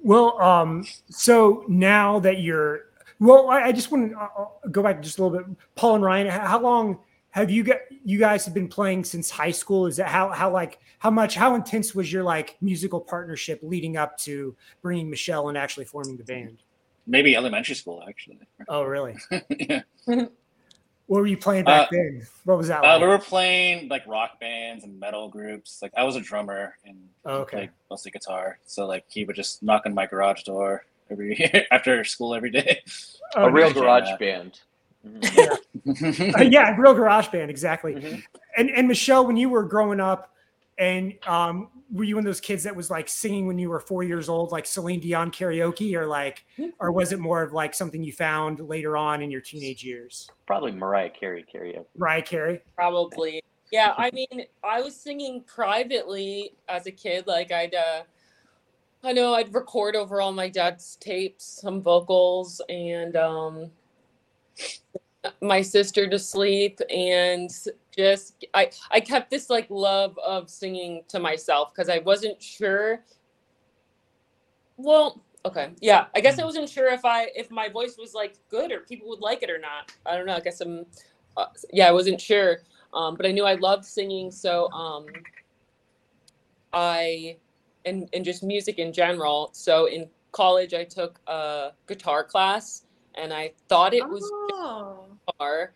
Well, 0.00 0.40
um, 0.40 0.86
so 1.10 1.64
now 1.66 2.20
that 2.20 2.40
you're, 2.40 2.82
well, 3.18 3.50
I, 3.50 3.62
I 3.64 3.72
just 3.72 3.90
want 3.90 4.12
to 4.12 4.18
uh, 4.18 4.46
go 4.70 4.82
back 4.82 5.02
just 5.02 5.18
a 5.18 5.24
little 5.24 5.38
bit. 5.38 5.46
Paul 5.74 5.96
and 5.96 6.04
Ryan, 6.04 6.28
how 6.28 6.60
long 6.60 7.00
have 7.30 7.50
you 7.50 7.62
got? 7.62 7.78
You 8.04 8.18
guys 8.18 8.44
have 8.44 8.54
been 8.54 8.68
playing 8.68 9.04
since 9.04 9.30
high 9.30 9.50
school. 9.50 9.86
Is 9.86 9.96
that 9.96 10.08
how 10.08 10.30
how 10.30 10.50
like 10.50 10.78
how 10.98 11.10
much 11.10 11.34
how 11.34 11.54
intense 11.54 11.94
was 11.94 12.12
your 12.12 12.22
like 12.22 12.56
musical 12.60 13.00
partnership 13.00 13.60
leading 13.62 13.96
up 13.96 14.16
to 14.18 14.56
bringing 14.82 15.10
Michelle 15.10 15.48
and 15.48 15.58
actually 15.58 15.84
forming 15.84 16.16
the 16.16 16.24
band? 16.24 16.58
Maybe 17.06 17.36
elementary 17.36 17.74
school, 17.74 18.04
actually. 18.08 18.38
Oh, 18.68 18.82
really? 18.82 19.16
yeah. 19.58 19.82
What 20.06 21.20
were 21.20 21.26
you 21.26 21.38
playing 21.38 21.64
back 21.64 21.88
Uh, 21.88 21.92
then? 21.92 22.26
What 22.44 22.58
was 22.58 22.68
that 22.68 22.84
Uh, 22.84 22.88
like? 22.88 23.00
we 23.00 23.08
were 23.08 23.18
playing 23.18 23.88
like 23.88 24.06
rock 24.06 24.38
bands 24.40 24.84
and 24.84 25.00
metal 25.00 25.28
groups. 25.28 25.80
Like 25.80 25.92
I 25.96 26.04
was 26.04 26.16
a 26.16 26.20
drummer 26.20 26.74
and 26.84 26.98
Oh, 27.24 27.38
okay. 27.40 27.56
played 27.56 27.70
mostly 27.90 28.10
guitar. 28.10 28.58
So 28.66 28.86
like 28.86 29.04
he 29.08 29.24
would 29.24 29.36
just 29.36 29.62
knock 29.62 29.82
on 29.86 29.94
my 29.94 30.06
garage 30.06 30.42
door 30.42 30.84
every 31.10 31.34
after 31.70 32.04
school 32.04 32.34
every 32.34 32.50
day. 32.50 32.82
Oh, 33.36 33.44
a 33.44 33.50
real 33.50 33.72
garage 33.72 34.08
Yeah. 34.08 34.16
band. 34.16 34.60
Mhm. 35.08 35.58
Uh, 36.38 36.42
yeah, 36.42 36.76
real 36.76 36.92
garage 36.92 37.28
band, 37.28 37.50
exactly. 37.50 37.94
Mhm. 37.94 38.22
And 38.56 38.70
and 38.70 38.86
Michelle, 38.88 39.26
when 39.26 39.36
you 39.36 39.48
were 39.48 39.62
growing 39.64 40.00
up, 40.00 40.34
and 40.78 41.14
um, 41.26 41.70
were 41.90 42.04
you 42.04 42.16
one 42.16 42.22
of 42.22 42.26
those 42.26 42.40
kids 42.40 42.62
that 42.64 42.76
was 42.76 42.90
like 42.90 43.08
singing 43.08 43.46
when 43.46 43.58
you 43.58 43.70
were 43.70 43.80
four 43.80 44.02
years 44.02 44.28
old, 44.28 44.52
like 44.52 44.66
Celine 44.66 45.00
Dion 45.00 45.30
karaoke, 45.30 45.94
or 45.94 46.06
like, 46.06 46.44
or 46.78 46.92
was 46.92 47.12
it 47.12 47.18
more 47.20 47.42
of 47.42 47.52
like 47.52 47.74
something 47.74 48.02
you 48.02 48.12
found 48.12 48.60
later 48.60 48.96
on 48.96 49.22
in 49.22 49.30
your 49.30 49.40
teenage 49.40 49.82
years? 49.82 50.30
Probably 50.46 50.72
Mariah 50.72 51.10
Carey 51.10 51.44
karaoke. 51.52 51.84
Mariah 51.96 52.22
Carey. 52.22 52.60
probably. 52.74 53.42
Yeah, 53.72 53.94
I 53.98 54.10
mean, 54.12 54.44
I 54.64 54.80
was 54.80 54.94
singing 54.96 55.42
privately 55.46 56.52
as 56.68 56.86
a 56.86 56.90
kid. 56.92 57.26
Like 57.26 57.52
I'd, 57.52 57.74
uh, 57.74 58.02
I 59.04 59.12
know 59.12 59.34
I'd 59.34 59.54
record 59.54 59.94
over 59.94 60.20
all 60.20 60.32
my 60.32 60.48
dad's 60.48 60.96
tapes, 60.96 61.44
some 61.62 61.82
vocals, 61.82 62.60
and 62.68 63.14
um, 63.16 63.70
my 65.42 65.62
sister 65.62 66.08
to 66.08 66.18
sleep, 66.18 66.80
and 66.90 67.50
just 67.96 68.46
I 68.54 68.70
I 68.90 69.00
kept 69.00 69.30
this 69.30 69.50
like 69.50 69.66
love 69.70 70.18
of 70.18 70.48
singing 70.48 71.02
to 71.08 71.18
myself 71.18 71.72
because 71.74 71.88
I 71.88 71.98
wasn't 71.98 72.42
sure. 72.42 73.04
Well, 74.76 75.22
Okay. 75.46 75.70
Yeah. 75.80 76.06
I 76.14 76.20
guess 76.20 76.38
I 76.38 76.42
Mm. 76.42 76.46
wasn't 76.46 76.68
sure 76.68 76.88
if 76.92 77.04
I 77.04 77.30
if 77.34 77.50
my 77.50 77.68
voice 77.68 77.96
was 77.96 78.12
like 78.12 78.34
good 78.50 78.72
or 78.72 78.80
people 78.80 79.08
would 79.08 79.20
like 79.20 79.42
it 79.42 79.50
or 79.50 79.58
not. 79.58 79.92
I 80.04 80.16
don't 80.16 80.26
know. 80.26 80.34
I 80.34 80.40
guess 80.40 80.60
I'm. 80.60 80.84
Uh, 81.36 81.46
yeah, 81.72 81.88
I 81.88 81.92
wasn't 81.92 82.20
sure. 82.20 82.58
Um, 82.92 83.14
but 83.14 83.24
I 83.24 83.30
knew 83.30 83.44
I 83.44 83.54
loved 83.54 83.84
singing, 83.84 84.30
so 84.30 84.70
um, 84.72 85.06
I 86.72 87.36
and 87.84 88.08
and 88.12 88.24
just 88.24 88.42
music 88.42 88.78
in 88.78 88.92
general. 88.92 89.50
So 89.52 89.86
in 89.86 90.08
college, 90.32 90.74
I 90.74 90.84
took 90.84 91.20
a 91.28 91.70
guitar 91.86 92.24
class, 92.24 92.84
and 93.14 93.32
I 93.32 93.52
thought 93.68 93.94
it 93.94 94.08
was 94.08 94.30
Oh. 94.60 95.04
guitar. 95.26 95.72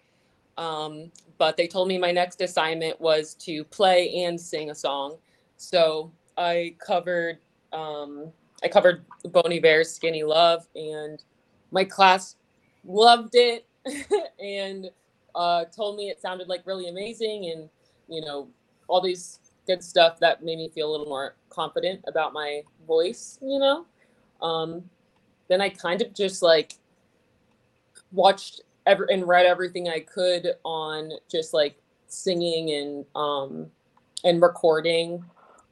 Um, 0.58 1.10
but 1.38 1.56
they 1.56 1.66
told 1.66 1.88
me 1.88 1.98
my 1.98 2.10
next 2.10 2.40
assignment 2.40 3.00
was 3.00 3.34
to 3.34 3.64
play 3.64 4.24
and 4.24 4.40
sing 4.40 4.70
a 4.70 4.74
song. 4.74 5.16
So 5.56 6.10
I 6.36 6.74
covered 6.84 7.38
um, 7.72 8.32
I 8.62 8.68
covered 8.68 9.04
Bon 9.30 9.50
Iver's 9.52 9.90
Skinny 9.90 10.22
Love, 10.24 10.66
and 10.74 11.22
my 11.70 11.84
class 11.84 12.36
loved 12.84 13.34
it 13.34 13.66
and 14.40 14.90
uh, 15.34 15.64
told 15.64 15.96
me 15.96 16.10
it 16.10 16.20
sounded 16.20 16.48
like 16.48 16.66
really 16.66 16.88
amazing 16.88 17.50
and 17.52 17.68
you 18.08 18.20
know 18.20 18.48
all 18.88 19.00
these 19.00 19.38
good 19.66 19.82
stuff 19.82 20.18
that 20.20 20.42
made 20.42 20.58
me 20.58 20.68
feel 20.68 20.90
a 20.90 20.92
little 20.92 21.06
more 21.06 21.36
confident 21.48 22.02
about 22.06 22.32
my 22.32 22.62
voice. 22.86 23.38
You 23.40 23.58
know, 23.58 23.86
um, 24.46 24.82
then 25.48 25.60
I 25.60 25.68
kind 25.68 26.02
of 26.02 26.12
just 26.14 26.42
like 26.42 26.74
watched 28.10 28.60
ever 28.86 29.04
and 29.10 29.26
read 29.26 29.46
everything 29.46 29.88
I 29.88 30.00
could 30.00 30.54
on 30.64 31.12
just 31.30 31.54
like 31.54 31.80
singing 32.06 32.70
and 32.72 33.04
um 33.14 33.66
and 34.24 34.42
recording 34.42 35.24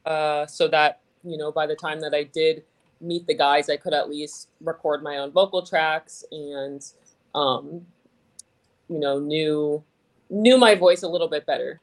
uh 0.07 0.47
so 0.47 0.69
that 0.69 1.01
you 1.23 1.37
know 1.37 1.53
by 1.53 1.67
the 1.67 1.75
time 1.75 2.01
that 2.01 2.15
I 2.15 2.25
did 2.25 2.65
meet 3.01 3.27
the 3.27 3.35
guys 3.35 3.69
I 3.69 3.77
could 3.77 3.95
at 3.95 4.09
least 4.09 4.49
record 4.61 5.03
my 5.03 5.19
own 5.19 5.33
vocal 5.33 5.65
tracks 5.65 6.25
and 6.31 6.83
um 7.35 7.85
you 8.89 8.99
know 8.99 9.19
knew 9.19 9.83
knew 10.31 10.57
my 10.57 10.75
voice 10.75 11.03
a 11.03 11.09
little 11.09 11.29
bit 11.29 11.45
better. 11.45 11.81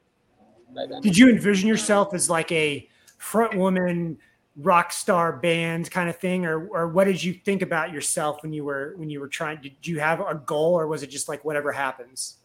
Did 1.02 1.16
you 1.16 1.28
envision 1.28 1.68
yourself 1.68 2.14
as 2.14 2.28
like 2.28 2.50
a 2.52 2.88
front 3.18 3.56
woman 3.56 4.18
rock 4.58 4.92
star 4.92 5.32
band 5.32 5.90
kind 5.90 6.10
of 6.10 6.16
thing, 6.18 6.44
or 6.44 6.66
or 6.68 6.88
what 6.88 7.04
did 7.04 7.22
you 7.22 7.32
think 7.32 7.62
about 7.62 7.92
yourself 7.92 8.42
when 8.42 8.52
you 8.52 8.64
were 8.64 8.94
when 8.96 9.08
you 9.08 9.20
were 9.20 9.28
trying? 9.28 9.60
Did 9.60 9.86
you 9.86 10.00
have 10.00 10.20
a 10.20 10.34
goal, 10.34 10.74
or 10.74 10.86
was 10.86 11.02
it 11.02 11.08
just 11.08 11.28
like 11.28 11.44
whatever 11.44 11.72
happens? 11.72 12.38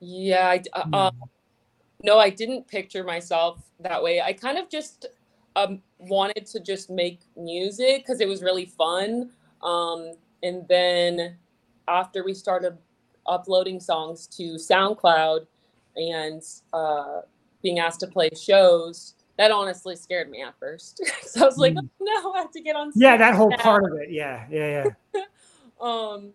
Yeah, 0.00 0.48
I, 0.48 0.62
uh, 0.72 0.82
Hmm. 0.84 0.94
uh, 0.94 1.10
no, 2.02 2.18
I 2.18 2.30
didn't 2.30 2.66
picture 2.68 3.04
myself 3.04 3.60
that 3.80 4.02
way. 4.02 4.20
I 4.20 4.32
kind 4.32 4.58
of 4.58 4.68
just 4.70 5.06
um, 5.56 5.82
wanted 5.98 6.46
to 6.46 6.60
just 6.60 6.90
make 6.90 7.20
music 7.36 7.98
because 7.98 8.20
it 8.20 8.28
was 8.28 8.42
really 8.42 8.66
fun. 8.66 9.30
Um, 9.62 10.14
and 10.42 10.66
then 10.68 11.36
after 11.88 12.24
we 12.24 12.32
started 12.32 12.78
uploading 13.26 13.80
songs 13.80 14.26
to 14.28 14.54
SoundCloud 14.54 15.46
and 15.96 16.42
uh, 16.72 17.20
being 17.62 17.78
asked 17.78 18.00
to 18.00 18.06
play 18.06 18.30
shows, 18.34 19.14
that 19.40 19.50
honestly 19.50 19.96
scared 19.96 20.28
me 20.28 20.42
at 20.42 20.54
first. 20.60 21.00
so 21.22 21.42
I 21.42 21.46
was 21.46 21.56
like, 21.56 21.72
Mm. 21.72 21.88
oh, 22.02 22.22
no, 22.22 22.32
I 22.34 22.40
have 22.42 22.50
to 22.50 22.60
get 22.60 22.76
on. 22.76 22.92
Yeah, 22.94 23.16
that 23.16 23.34
whole 23.34 23.48
now." 23.48 23.56
part 23.56 23.90
of 23.90 23.98
it. 23.98 24.10
Yeah, 24.10 24.44
yeah, 24.50 24.84
yeah. 25.14 25.22
um 25.80 26.34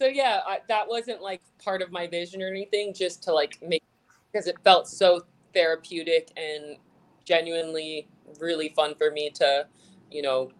so 0.00 0.06
yeah 0.06 0.40
I, 0.46 0.58
that 0.68 0.86
wasn't 0.86 1.20
like 1.20 1.42
part 1.58 1.82
of 1.82 1.90
my 1.90 2.06
vision 2.06 2.40
or 2.42 2.46
anything 2.48 2.94
just 2.94 3.24
to 3.24 3.32
like 3.32 3.58
make 3.60 3.82
because 4.30 4.46
it 4.46 4.54
felt 4.62 4.86
so 4.86 5.22
therapeutic 5.52 6.30
and 6.36 6.76
genuinely 7.24 8.06
really 8.38 8.68
fun 8.68 8.94
for 8.94 9.10
me 9.10 9.30
to 9.30 9.66
you 10.12 10.22
know 10.22 10.52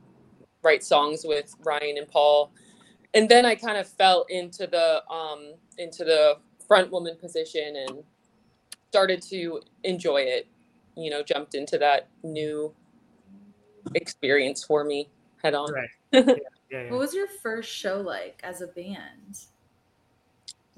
write 0.64 0.82
songs 0.82 1.24
with 1.24 1.54
ryan 1.62 1.96
and 1.98 2.08
paul 2.08 2.50
and 3.14 3.28
then 3.28 3.46
i 3.46 3.54
kind 3.54 3.78
of 3.78 3.86
fell 3.86 4.26
into 4.30 4.66
the 4.66 5.00
um 5.08 5.52
into 5.78 6.02
the 6.02 6.38
front 6.66 6.90
woman 6.90 7.14
position 7.20 7.76
and 7.86 8.02
started 8.88 9.22
to 9.22 9.60
enjoy 9.84 10.22
it 10.22 10.48
you 10.96 11.10
know 11.10 11.22
jumped 11.22 11.54
into 11.54 11.78
that 11.78 12.08
new 12.22 12.72
experience 13.94 14.64
for 14.64 14.84
me 14.84 15.08
head 15.42 15.54
on 15.54 15.72
Right. 15.72 15.88
Yeah, 16.68 16.82
yeah. 16.82 16.90
What 16.90 16.98
was 16.98 17.14
your 17.14 17.28
first 17.28 17.70
show 17.70 18.00
like 18.00 18.40
as 18.42 18.60
a 18.60 18.66
band? 18.66 19.38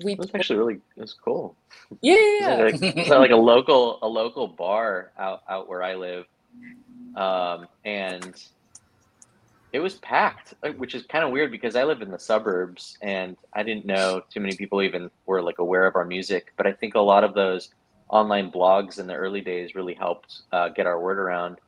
we 0.04 0.12
It 0.12 0.18
was 0.18 0.30
actually 0.34 0.58
really 0.58 0.74
it 0.96 1.00
was 1.00 1.14
cool. 1.14 1.56
yeah, 2.02 2.14
yeah, 2.14 2.38
yeah. 2.40 2.62
was 2.64 2.80
like, 2.80 2.96
it 2.96 2.96
was 2.96 3.10
at 3.10 3.18
like 3.18 3.30
a 3.30 3.36
local 3.36 3.98
a 4.02 4.08
local 4.08 4.46
bar 4.46 5.12
out 5.18 5.42
out 5.48 5.68
where 5.68 5.82
I 5.82 5.94
live, 5.94 6.26
um, 7.16 7.66
and 7.84 8.40
it 9.72 9.80
was 9.80 9.94
packed, 9.96 10.54
uh, 10.62 10.70
which 10.70 10.94
is 10.94 11.04
kind 11.06 11.24
of 11.24 11.30
weird 11.30 11.50
because 11.50 11.76
I 11.76 11.84
live 11.84 12.00
in 12.00 12.10
the 12.10 12.18
suburbs 12.18 12.96
and 13.02 13.36
I 13.52 13.62
didn't 13.62 13.84
know 13.84 14.22
too 14.30 14.40
many 14.40 14.56
people 14.56 14.82
even 14.82 15.10
were 15.26 15.42
like 15.42 15.58
aware 15.58 15.86
of 15.86 15.96
our 15.96 16.04
music. 16.04 16.52
But 16.56 16.66
I 16.66 16.72
think 16.72 16.94
a 16.94 17.00
lot 17.00 17.24
of 17.24 17.34
those 17.34 17.70
online 18.08 18.50
blogs 18.50 18.98
in 18.98 19.06
the 19.06 19.14
early 19.14 19.40
days 19.40 19.74
really 19.74 19.94
helped 19.94 20.42
uh, 20.52 20.68
get 20.68 20.86
our 20.86 21.00
word 21.00 21.18
around. 21.18 21.58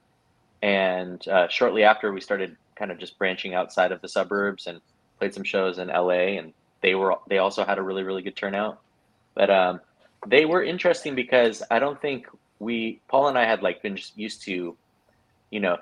And 0.62 1.26
uh, 1.28 1.48
shortly 1.48 1.84
after, 1.84 2.12
we 2.12 2.20
started 2.20 2.56
kind 2.76 2.90
of 2.90 2.98
just 2.98 3.18
branching 3.18 3.54
outside 3.54 3.92
of 3.92 4.00
the 4.00 4.08
suburbs 4.08 4.66
and 4.66 4.80
played 5.18 5.34
some 5.34 5.44
shows 5.44 5.78
in 5.78 5.88
LA, 5.88 6.38
and 6.38 6.52
they 6.80 6.94
were 6.94 7.16
they 7.28 7.38
also 7.38 7.64
had 7.64 7.78
a 7.78 7.82
really 7.82 8.02
really 8.02 8.22
good 8.22 8.36
turnout. 8.36 8.80
But 9.34 9.50
um, 9.50 9.80
they 10.26 10.44
were 10.44 10.62
interesting 10.62 11.14
because 11.14 11.62
I 11.70 11.78
don't 11.78 12.00
think 12.00 12.26
we 12.58 13.00
Paul 13.08 13.28
and 13.28 13.38
I 13.38 13.44
had 13.44 13.62
like 13.62 13.82
been 13.82 13.96
just 13.96 14.16
used 14.18 14.42
to, 14.42 14.76
you 15.50 15.60
know, 15.60 15.78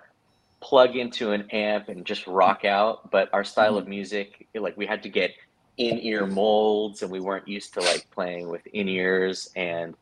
plug 0.61 0.97
into 0.97 1.33
an 1.33 1.49
amp 1.51 1.89
and 1.89 2.05
just 2.05 2.27
rock 2.27 2.65
out. 2.65 3.11
But 3.11 3.33
our 3.33 3.45
style 3.45 3.79
of 3.79 3.89
music, 3.89 4.47
like 4.55 4.77
we 4.77 4.87
had 4.87 5.03
to 5.05 5.09
get 5.09 5.33
in 5.77 5.99
ear 6.01 6.27
molds, 6.27 7.03
and 7.03 7.11
we 7.11 7.21
weren't 7.21 7.49
used 7.49 7.75
to 7.75 7.81
like 7.81 8.09
playing 8.11 8.49
with 8.49 8.67
in 8.69 8.89
ears 8.89 9.51
and 9.57 9.95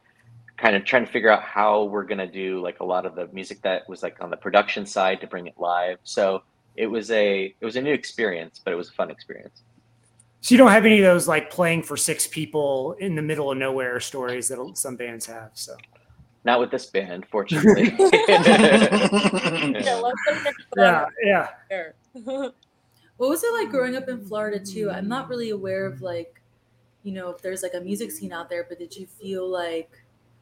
kind 0.57 0.75
of 0.75 0.85
trying 0.85 1.05
to 1.05 1.13
figure 1.13 1.31
out 1.31 1.43
how 1.43 1.85
we're 1.85 2.05
gonna 2.05 2.27
do 2.27 2.61
like 2.63 2.81
a 2.81 2.85
lot 2.85 3.07
of 3.07 3.15
the 3.15 3.29
music 3.29 3.61
that 3.63 3.89
was 3.89 4.03
like 4.03 4.23
on 4.23 4.31
the 4.31 4.37
production 4.37 4.87
side 4.87 5.21
to 5.21 5.27
bring 5.27 5.47
it 5.47 5.55
live. 5.59 5.99
So 6.05 6.43
it 6.77 6.87
was 6.87 7.11
a 7.11 7.55
it 7.61 7.65
was 7.65 7.77
a 7.77 7.83
new 7.83 7.93
experience, 7.93 8.61
but 8.63 8.73
it 8.73 8.77
was 8.77 8.89
a 8.89 8.93
fun 8.93 9.11
experience. 9.11 9.63
So 10.41 10.55
you 10.55 10.59
don't 10.59 10.71
have 10.71 10.87
any 10.87 10.99
of 10.99 11.05
those 11.05 11.27
like 11.27 11.51
playing 11.51 11.83
for 11.83 11.97
six 11.97 12.27
people 12.27 12.93
in 13.01 13.17
the 13.17 13.23
middle 13.23 13.51
of 13.51 13.59
nowhere 13.59 13.99
stories 14.01 14.49
that 14.49 14.77
some 14.77 14.97
bands 14.97 15.27
have. 15.27 15.51
So 15.55 15.77
Not 16.45 16.61
with 16.61 16.71
this 16.71 16.87
band, 16.87 17.27
fortunately. 17.31 17.95
Yeah, 17.99 19.95
let's 19.95 20.21
go 20.29 20.43
get 20.45 20.55
yeah, 20.77 21.49
yeah. 21.65 21.89
What 23.17 23.31
was 23.31 23.43
it 23.43 23.53
like 23.55 23.71
growing 23.71 23.97
up 23.97 24.09
in 24.09 24.25
Florida 24.25 24.61
too? 24.61 24.91
I'm 24.91 25.09
not 25.09 25.29
really 25.29 25.51
aware 25.51 25.87
of 25.87 26.03
like, 26.03 26.41
you 27.03 27.13
know, 27.13 27.31
if 27.31 27.41
there's 27.41 27.63
like 27.63 27.73
a 27.75 27.81
music 27.81 28.11
scene 28.11 28.33
out 28.33 28.51
there, 28.51 28.67
but 28.69 28.79
did 28.79 28.95
you 28.95 29.07
feel 29.07 29.49
like, 29.49 29.91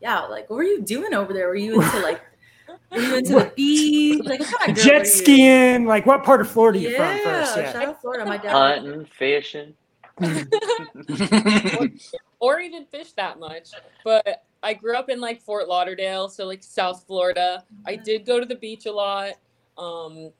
yeah, 0.00 0.20
like 0.22 0.50
what 0.50 0.56
were 0.56 0.64
you 0.64 0.82
doing 0.82 1.14
over 1.14 1.32
there? 1.32 1.48
Were 1.48 1.54
you 1.54 1.80
into 1.80 1.98
like, 2.00 2.20
were 2.90 2.98
you 2.98 3.16
into 3.16 3.32
the 3.34 3.52
beach? 3.56 4.20
Like 4.24 4.40
what 4.40 4.58
kind 4.60 4.76
of 4.78 4.84
Jet 4.84 5.06
skiing. 5.06 5.86
Like 5.86 6.06
what 6.06 6.24
part 6.24 6.40
of 6.40 6.50
Florida 6.50 6.78
are 6.78 6.82
you 6.82 6.88
Yeah, 6.90 7.16
from 7.16 7.24
first? 7.24 7.54
shout 7.54 7.74
Yeah. 7.82 7.88
out 7.88 8.00
Florida. 8.00 8.24
My 8.26 8.36
dad. 8.36 8.52
Hunting, 8.52 9.06
fishing. 9.18 9.74
or 12.40 12.60
even 12.60 12.84
fish 12.86 13.12
that 13.12 13.38
much. 13.38 13.70
But 14.04 14.44
I 14.62 14.74
grew 14.74 14.96
up 14.96 15.08
in 15.10 15.20
like 15.20 15.42
Fort 15.42 15.68
Lauderdale, 15.68 16.28
so 16.28 16.46
like 16.46 16.62
South 16.62 17.04
Florida. 17.06 17.64
I 17.86 17.96
did 17.96 18.24
go 18.24 18.40
to 18.40 18.46
the 18.46 18.54
beach 18.54 18.86
a 18.86 18.92
lot. 18.92 19.32
Um, 19.76 20.30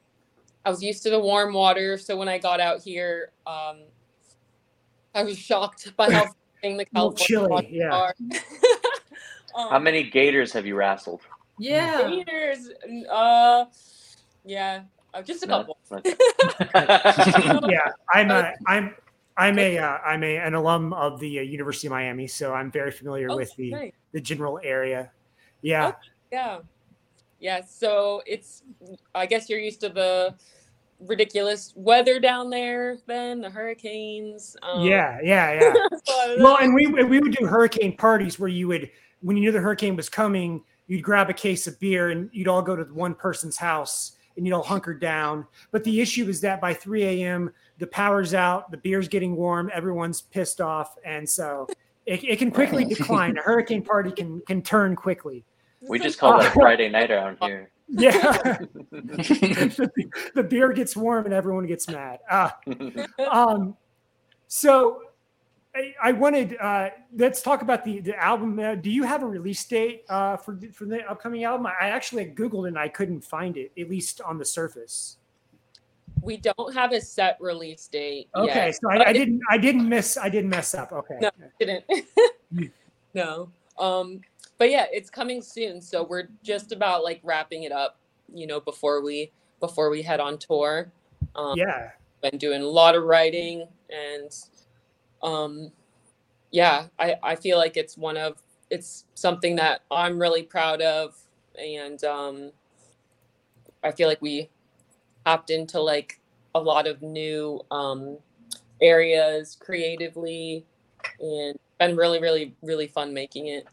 I 0.64 0.70
was 0.70 0.82
used 0.82 1.02
to 1.02 1.10
the 1.10 1.20
warm 1.20 1.52
water, 1.52 1.98
so 1.98 2.16
when 2.16 2.28
I 2.28 2.38
got 2.38 2.60
out 2.60 2.80
here, 2.80 3.32
um, 3.46 3.80
I 5.14 5.22
was 5.22 5.38
shocked 5.38 5.92
by 5.96 6.10
how 6.10 6.26
the 6.62 6.86
California 6.94 7.26
chilly, 7.26 7.48
waters 7.50 7.70
yeah. 7.70 8.10
Are. 9.54 9.64
um, 9.66 9.70
How 9.70 9.78
many 9.78 10.02
gators 10.02 10.52
have 10.52 10.66
you 10.66 10.74
wrestled? 10.74 11.22
Yeah. 11.58 12.08
meters? 12.08 12.70
Uh, 13.10 13.66
yeah, 14.44 14.82
uh, 15.12 15.22
just 15.22 15.44
a 15.44 15.46
No? 15.46 15.58
couple. 15.58 15.78
Okay. 15.92 16.14
yeah, 17.68 17.90
I'm 18.12 18.30
a, 18.30 18.52
I'm 18.66 18.94
I'm 19.36 19.58
a 19.58 19.78
uh, 19.78 19.98
I'm 20.04 20.22
a, 20.22 20.36
an 20.36 20.54
alum 20.54 20.92
of 20.92 21.18
the 21.20 21.38
uh, 21.38 21.42
University 21.42 21.86
of 21.86 21.92
Miami, 21.92 22.26
so 22.26 22.52
I'm 22.52 22.70
very 22.70 22.90
familiar 22.90 23.28
Oh, 23.30 23.36
with 23.36 23.54
the 23.56 23.70
nice. 23.70 23.92
the 24.12 24.20
general 24.20 24.60
area. 24.62 25.10
Yeah, 25.62 25.92
Yeah. 26.30 26.58
Yeah. 27.40 27.62
So 27.64 28.22
it's, 28.26 28.62
I 29.14 29.26
guess 29.26 29.48
you're 29.48 29.58
used 29.58 29.80
to 29.80 29.88
the 29.88 30.34
ridiculous 31.00 31.72
weather 31.76 32.20
down 32.20 32.50
there, 32.50 32.98
then 33.06 33.40
the 33.40 33.50
hurricanes. 33.50 34.56
Um, 34.62 34.86
yeah, 34.86 35.18
yeah, 35.22 35.52
yeah. 35.52 35.72
so 36.04 36.12
I 36.14 36.26
don't 36.28 36.42
well, 36.42 36.58
and 36.58 36.74
we 36.74 36.86
we 37.04 37.20
would 37.20 37.36
do 37.36 37.46
hurricane 37.46 37.96
parties 37.96 38.38
where 38.38 38.48
you 38.48 38.68
would 38.68 38.90
when 39.24 39.36
you 39.36 39.42
knew 39.42 39.52
the 39.52 39.60
hurricane 39.60 39.96
was 39.96 40.10
coming, 40.10 40.62
you'd 40.86 41.02
grab 41.02 41.30
a 41.30 41.34
case 41.34 41.66
of 41.66 41.80
beer 41.80 42.10
and 42.10 42.28
you'd 42.32 42.46
all 42.46 42.60
go 42.60 42.76
to 42.76 42.84
one 42.84 43.14
person's 43.14 43.56
house 43.56 44.12
and 44.36 44.46
you'd 44.46 44.54
all 44.54 44.62
hunker 44.62 44.92
down. 44.92 45.46
But 45.70 45.82
the 45.82 46.00
issue 46.00 46.28
is 46.28 46.42
that 46.42 46.60
by 46.60 46.74
3 46.74 47.04
a.m. 47.04 47.50
the 47.78 47.86
power's 47.86 48.34
out, 48.34 48.70
the 48.70 48.76
beer's 48.76 49.08
getting 49.08 49.34
warm, 49.34 49.70
everyone's 49.72 50.20
pissed 50.20 50.60
off, 50.60 50.96
and 51.06 51.28
so 51.28 51.66
it, 52.04 52.22
it 52.22 52.38
can 52.38 52.50
quickly 52.50 52.84
decline. 52.94 53.38
A 53.38 53.42
hurricane 53.42 53.82
party 53.82 54.10
can 54.10 54.42
can 54.46 54.60
turn 54.60 54.94
quickly. 54.94 55.44
we 55.80 55.98
just 55.98 56.18
call 56.18 56.38
that 56.38 56.52
Friday 56.52 56.90
night 56.90 57.10
around 57.10 57.38
here. 57.40 57.70
Yeah. 57.86 58.32
the, 58.90 59.90
the 60.34 60.42
beer 60.42 60.72
gets 60.72 60.96
warm 60.96 61.26
and 61.26 61.34
everyone 61.34 61.66
gets 61.66 61.86
mad. 61.86 62.20
Uh, 62.30 62.48
um, 63.30 63.76
so 64.48 65.02
I, 65.74 65.94
I 66.02 66.12
wanted 66.12 66.56
uh, 66.60 66.90
let's 67.16 67.42
talk 67.42 67.62
about 67.62 67.84
the 67.84 68.00
the 68.00 68.16
album. 68.22 68.58
Uh, 68.58 68.76
do 68.76 68.90
you 68.90 69.02
have 69.02 69.22
a 69.22 69.26
release 69.26 69.64
date 69.64 70.04
uh, 70.08 70.36
for 70.36 70.58
for 70.72 70.84
the 70.84 71.04
upcoming 71.10 71.44
album? 71.44 71.66
I 71.66 71.88
actually 71.88 72.26
googled 72.26 72.66
it 72.66 72.68
and 72.68 72.78
I 72.78 72.88
couldn't 72.88 73.22
find 73.22 73.56
it, 73.56 73.72
at 73.78 73.90
least 73.90 74.20
on 74.20 74.38
the 74.38 74.44
surface. 74.44 75.18
We 76.22 76.36
don't 76.36 76.72
have 76.74 76.92
a 76.92 77.00
set 77.00 77.36
release 77.40 77.88
date. 77.88 78.28
Okay, 78.36 78.66
yet, 78.66 78.76
so 78.76 78.90
I, 78.90 79.08
I 79.08 79.12
didn't 79.12 79.40
I 79.50 79.58
didn't 79.58 79.88
miss 79.88 80.16
I 80.16 80.28
didn't 80.28 80.50
mess 80.50 80.74
up. 80.74 80.92
Okay. 80.92 81.18
No, 81.20 81.30
didn't. 81.58 81.84
no. 83.14 83.50
Um, 83.78 84.20
but 84.58 84.70
yeah, 84.70 84.86
it's 84.92 85.10
coming 85.10 85.42
soon. 85.42 85.80
So 85.82 86.04
we're 86.04 86.28
just 86.44 86.70
about 86.70 87.02
like 87.02 87.20
wrapping 87.24 87.64
it 87.64 87.72
up, 87.72 87.98
you 88.32 88.46
know, 88.46 88.60
before 88.60 89.02
we 89.02 89.32
before 89.58 89.90
we 89.90 90.02
head 90.02 90.20
on 90.20 90.38
tour. 90.38 90.92
Um, 91.34 91.58
yeah. 91.58 91.90
Been 92.22 92.38
doing 92.38 92.62
a 92.62 92.66
lot 92.66 92.94
of 92.94 93.02
writing 93.02 93.66
and 93.90 94.32
um 95.24 95.72
yeah, 96.52 96.86
I, 97.00 97.16
I 97.22 97.34
feel 97.34 97.58
like 97.58 97.76
it's 97.76 97.96
one 97.98 98.16
of 98.16 98.40
it's 98.70 99.06
something 99.14 99.56
that 99.56 99.80
I'm 99.90 100.20
really 100.20 100.44
proud 100.44 100.80
of 100.80 101.16
and 101.60 102.02
um 102.04 102.52
I 103.82 103.90
feel 103.90 104.08
like 104.08 104.22
we 104.22 104.50
hopped 105.26 105.50
into 105.50 105.80
like 105.80 106.20
a 106.54 106.60
lot 106.60 106.86
of 106.86 107.02
new 107.02 107.60
um 107.70 108.18
areas 108.80 109.56
creatively 109.60 110.64
and 111.20 111.58
been 111.78 111.96
really, 111.96 112.20
really, 112.20 112.54
really 112.62 112.86
fun 112.86 113.12
making 113.12 113.48
it. 113.48 113.66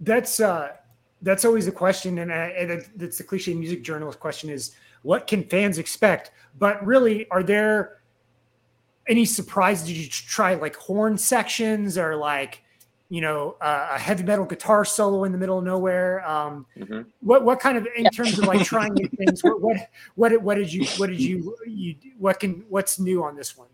That's 0.00 0.40
uh 0.40 0.72
that's 1.22 1.44
always 1.44 1.66
a 1.66 1.72
question, 1.72 2.18
and, 2.18 2.30
uh, 2.30 2.34
and 2.34 2.70
it's 3.00 3.18
the 3.18 3.24
cliche 3.24 3.54
music 3.54 3.82
journalist 3.82 4.20
question: 4.20 4.50
is 4.50 4.76
what 5.02 5.26
can 5.26 5.44
fans 5.44 5.78
expect? 5.78 6.32
But 6.58 6.84
really, 6.84 7.28
are 7.30 7.42
there 7.42 8.00
any 9.08 9.24
surprises? 9.24 9.86
Did 9.86 9.96
you 9.96 10.08
try 10.08 10.54
like 10.54 10.76
horn 10.76 11.18
sections 11.18 11.96
or 11.98 12.16
like 12.16 12.62
you 13.08 13.20
know 13.20 13.56
uh, 13.60 13.90
a 13.94 13.98
heavy 13.98 14.24
metal 14.24 14.44
guitar 14.44 14.84
solo 14.84 15.24
in 15.24 15.32
the 15.32 15.38
middle 15.38 15.58
of 15.58 15.64
nowhere? 15.64 16.26
Um, 16.28 16.66
Mhm. 16.76 17.06
What 17.20 17.44
what 17.44 17.60
kind 17.60 17.78
of 17.78 17.86
in 17.96 18.04
terms 18.10 18.38
of 18.38 18.46
like 18.46 18.64
trying 18.64 18.94
new 18.94 19.08
things? 19.08 19.42
What 19.42 19.60
what 19.60 19.76
what 20.16 20.42
what 20.42 20.54
did 20.56 20.72
you 20.72 20.84
what 20.98 21.08
did 21.08 21.20
you 21.20 21.56
you 21.66 21.94
what 22.18 22.40
can 22.40 22.64
what's 22.68 22.98
new 22.98 23.24
on 23.24 23.36
this 23.36 23.56
one? 23.56 23.68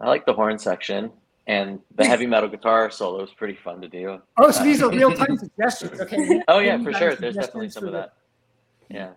I 0.00 0.08
like 0.08 0.24
the 0.26 0.32
horn 0.32 0.58
section 0.58 1.12
and 1.46 1.80
the 1.96 2.04
heavy 2.06 2.26
metal 2.26 2.48
guitar 2.48 2.90
solo 2.90 3.22
is 3.22 3.30
pretty 3.30 3.54
fun 3.54 3.80
to 3.82 3.88
do. 3.88 4.20
Oh, 4.38 4.50
so 4.50 4.62
these 4.64 4.82
are 4.82 4.90
real 4.90 5.12
time 5.12 5.36
suggestions. 5.46 6.00
Okay. 6.00 6.42
Oh 6.48 6.60
yeah, 6.60 6.78
for 6.82 6.92
sure. 6.92 7.14
There's 7.16 7.34
definitely 7.34 7.68
some 7.70 7.86
of 7.86 7.92
that. 7.92 8.14
Yeah. 8.88 9.10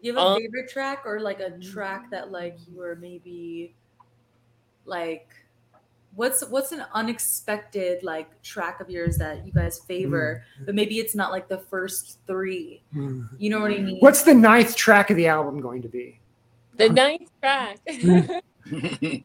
You 0.00 0.14
have 0.14 0.22
a 0.22 0.26
Um, 0.26 0.40
favorite 0.40 0.70
track 0.70 1.02
or 1.04 1.20
like 1.20 1.40
a 1.40 1.50
mm. 1.50 1.72
track 1.72 2.10
that 2.10 2.30
like 2.30 2.56
you 2.68 2.76
were 2.76 2.96
maybe 2.96 3.74
like 4.84 5.28
what's 6.14 6.44
what's 6.48 6.72
an 6.72 6.84
unexpected 6.94 8.02
like 8.02 8.40
track 8.42 8.80
of 8.80 8.90
yours 8.90 9.16
that 9.18 9.46
you 9.46 9.52
guys 9.52 9.78
favor, 9.80 10.44
mm. 10.60 10.66
but 10.66 10.74
maybe 10.74 10.98
it's 10.98 11.14
not 11.14 11.30
like 11.30 11.48
the 11.48 11.58
first 11.58 12.18
three. 12.26 12.82
Mm. 12.94 13.28
You 13.38 13.50
know 13.50 13.60
what 13.60 13.70
I 13.70 13.78
mean? 13.78 13.98
What's 14.00 14.22
the 14.22 14.34
ninth 14.34 14.76
track 14.76 15.10
of 15.10 15.16
the 15.16 15.26
album 15.26 15.60
going 15.60 15.82
to 15.82 15.88
be? 15.88 16.20
The 16.76 16.88
ninth 16.88 17.30
track. 17.40 17.78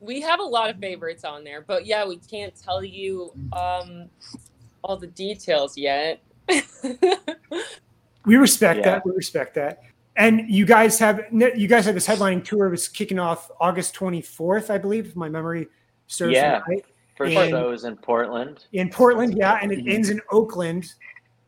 we 0.00 0.20
have 0.20 0.40
a 0.40 0.44
lot 0.44 0.70
of 0.70 0.78
favorites 0.78 1.24
on 1.24 1.44
there, 1.44 1.62
but 1.62 1.86
yeah, 1.86 2.06
we 2.06 2.16
can't 2.18 2.54
tell 2.54 2.84
you 2.84 3.32
um 3.52 4.08
all 4.82 4.96
the 4.96 5.06
details 5.08 5.76
yet. 5.76 6.20
We 8.26 8.36
respect 8.36 8.78
Yeah. 8.80 8.84
that. 8.96 9.06
We 9.06 9.12
respect 9.12 9.54
that. 9.54 9.82
And 10.16 10.42
you 10.48 10.64
guys 10.64 10.98
have 11.00 11.22
you 11.32 11.66
guys 11.68 11.84
have 11.86 11.94
this 11.94 12.06
headlining 12.06 12.44
tour 12.44 12.68
was 12.70 12.88
kicking 12.88 13.18
off 13.18 13.50
August 13.60 13.94
24th, 13.94 14.70
I 14.70 14.78
believe, 14.78 15.06
if 15.06 15.16
my 15.16 15.28
memory 15.28 15.66
serves 16.06 16.30
me 16.30 16.36
Yeah. 16.36 16.62
right. 16.68 16.84
First 17.16 17.36
And- 17.36 17.50
show 17.50 17.70
is 17.70 17.84
in 17.84 17.96
Portland. 17.96 18.66
In 18.72 18.90
Portland, 18.90 19.36
yeah, 19.36 19.58
and 19.62 19.72
it 19.72 19.80
Mhm. 19.84 19.94
ends 19.94 20.10
in 20.10 20.20
Oakland. 20.30 20.92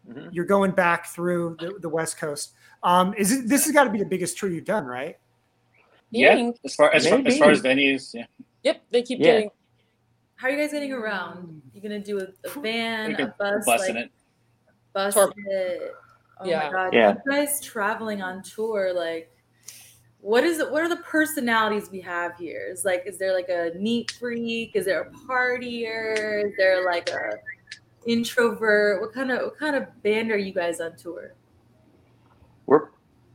Mhm. 0.09 0.29
You're 0.33 0.45
going 0.45 0.71
back 0.73 1.07
through 1.07 1.57
the, 1.61 1.75
the 1.81 1.89
West 1.89 2.19
Coast. 2.19 2.55
Um, 2.83 3.15
is 3.15 3.33
it, 3.33 3.49
this 3.49 3.65
has 3.65 3.73
got 3.73 3.85
to 3.85 3.91
be 3.91 3.99
the 3.99 4.05
biggest 4.05 4.39
tour 4.39 4.49
you've 4.51 4.65
done, 4.65 4.85
right? 4.85 5.17
yeah, 6.11 6.51
as 6.65 6.75
far 6.77 6.93
as 6.95 7.07
far, 7.09 7.19
as 7.27 7.37
far 7.39 7.51
as 7.51 7.61
venues, 7.61 8.15
yeah. 8.15 8.27
Yep, 8.63 8.83
they 8.91 9.03
keep 9.03 9.19
Yeah. 9.19 9.25
getting 9.27 9.51
How 10.37 10.49
are 10.49 10.51
you 10.53 10.59
guys 10.59 10.71
getting 10.71 10.93
around? 10.93 11.63
You're 11.75 11.83
gonna 11.83 11.99
do 11.99 12.21
a, 12.21 12.27
a 12.47 12.61
van, 12.61 13.13
a 13.13 13.17
could 13.17 13.33
bus, 13.39 13.67
like 13.67 13.91
it. 13.97 14.11
bus 14.93 15.15
Tour- 15.15 15.33
it? 15.37 15.95
Oh 16.39 16.47
Yeah. 16.47 16.67
my 16.67 16.73
god. 16.73 16.95
Yeah. 16.95 17.15
You 17.25 17.33
guys 17.33 17.61
traveling 17.61 18.23
on 18.23 18.43
tour, 18.43 18.93
like 18.95 19.33
what 20.21 20.45
is 20.45 20.59
it 20.59 20.71
what 20.71 20.83
are 20.83 20.89
the 20.89 20.97
personalities 20.97 21.91
we 21.91 22.01
have 22.01 22.37
here? 22.37 22.69
Is 22.71 22.85
like 22.85 23.05
is 23.07 23.19
there 23.19 23.33
like 23.33 23.49
a 23.49 23.73
neat 23.79 24.11
freak? 24.13 24.73
Is 24.75 24.87
there 24.87 25.03
a 25.03 25.11
partier? 25.11 26.45
Is 26.45 26.53
there 26.59 26.85
like 26.85 27.09
a 27.11 27.33
introvert? 28.07 29.01
What 29.01 29.13
kind 29.13 29.31
of 29.31 29.39
what 29.43 29.59
kind 29.59 29.77
of 29.77 30.03
band 30.03 30.31
are 30.31 30.39
you 30.39 30.53
guys 30.53 30.81
on 30.81 30.97
tour? 30.97 31.35
We're 32.67 32.89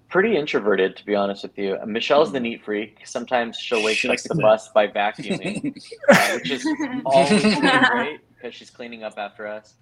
pretty 0.09 0.35
introverted, 0.35 0.97
to 0.97 1.05
be 1.05 1.15
honest 1.15 1.43
with 1.43 1.57
you. 1.57 1.77
Uh, 1.81 1.85
Michelle's 1.85 2.33
the 2.33 2.39
neat 2.39 2.63
freak. 2.65 2.99
Sometimes 3.05 3.57
she'll 3.57 3.81
wake 3.83 4.03
up 4.03 4.09
likes 4.09 4.23
to 4.23 4.29
the 4.33 4.35
bus 4.41 4.67
by 4.73 4.87
vacuuming, 4.87 5.73
uh, 6.09 6.33
which 6.33 6.51
is 6.51 6.67
always 7.05 7.41
great 7.89 8.19
because 8.35 8.53
she's 8.53 8.69
cleaning 8.69 9.03
up 9.03 9.13
after 9.17 9.47
us. 9.47 9.75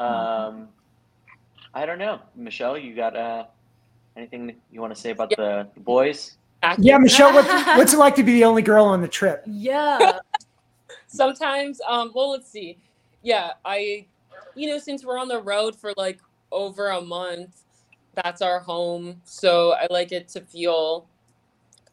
Um, 0.00 0.68
I 1.74 1.86
don't 1.86 1.98
know, 1.98 2.20
Michelle. 2.34 2.76
You 2.76 2.94
got 2.94 3.16
uh, 3.16 3.44
anything 4.16 4.56
you 4.72 4.80
want 4.80 4.94
to 4.94 5.00
say 5.00 5.10
about 5.10 5.30
the, 5.30 5.68
the 5.74 5.80
boys? 5.80 6.36
active. 6.62 6.84
Yeah, 6.84 6.98
Michelle, 6.98 7.32
what, 7.32 7.46
what's 7.78 7.92
it 7.92 7.98
like 7.98 8.14
to 8.16 8.22
be 8.22 8.32
the 8.32 8.44
only 8.44 8.62
girl 8.62 8.84
on 8.84 9.00
the 9.00 9.08
trip? 9.08 9.42
yeah. 9.46 10.18
sometimes 11.06 11.80
um 11.88 12.12
well 12.14 12.30
let's 12.30 12.48
see 12.48 12.78
yeah 13.22 13.50
i 13.64 14.06
you 14.54 14.68
know 14.68 14.78
since 14.78 15.04
we're 15.04 15.18
on 15.18 15.26
the 15.26 15.40
road 15.40 15.74
for 15.74 15.92
like 15.96 16.20
over 16.52 16.90
a 16.90 17.00
month 17.00 17.62
that's 18.14 18.40
our 18.40 18.60
home 18.60 19.20
so 19.24 19.72
i 19.74 19.86
like 19.90 20.12
it 20.12 20.28
to 20.28 20.40
feel 20.40 21.06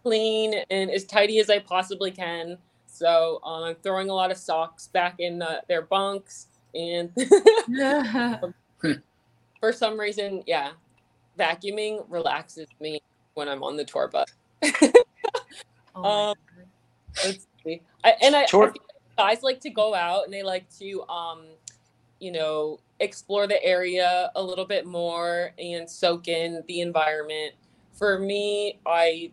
clean 0.04 0.54
and 0.70 0.92
as 0.92 1.04
tidy 1.04 1.40
as 1.40 1.50
i 1.50 1.58
possibly 1.58 2.12
can 2.12 2.58
so 2.86 3.40
um, 3.44 3.64
i'm 3.64 3.76
throwing 3.82 4.10
a 4.10 4.14
lot 4.14 4.30
of 4.30 4.38
socks 4.38 4.88
back 4.88 5.16
in 5.20 5.42
uh, 5.42 5.62
their 5.68 5.82
bunks 5.82 6.48
and 6.76 7.12
for 9.60 9.72
some 9.72 10.00
reason 10.00 10.44
yeah 10.48 10.72
vacuuming 11.38 12.04
relaxes 12.10 12.68
me 12.80 13.00
when 13.36 13.48
i'm 13.48 13.64
on 13.64 13.78
the 13.78 13.86
tour 13.86 14.08
bus 14.08 14.28
Oh 15.98 16.04
Um, 16.04 16.36
Let's 17.26 17.48
see. 17.64 17.82
I, 18.04 18.14
and 18.22 18.36
I, 18.36 18.44
I 18.44 18.48
feel 18.48 18.60
like 18.62 18.76
guys 19.18 19.42
like 19.42 19.60
to 19.62 19.70
go 19.70 19.96
out 19.96 20.26
and 20.26 20.34
they 20.34 20.44
like 20.44 20.66
to, 20.78 21.04
um, 21.10 21.46
you 22.20 22.32
know, 22.32 22.80
explore 23.00 23.48
the 23.48 23.64
area 23.64 24.32
a 24.36 24.44
little 24.44 24.66
bit 24.66 24.86
more 24.86 25.54
and 25.58 25.90
soak 25.90 26.28
in 26.28 26.64
the 26.68 26.82
environment. 26.82 27.54
For 27.94 28.20
me, 28.20 28.80
I, 28.86 29.32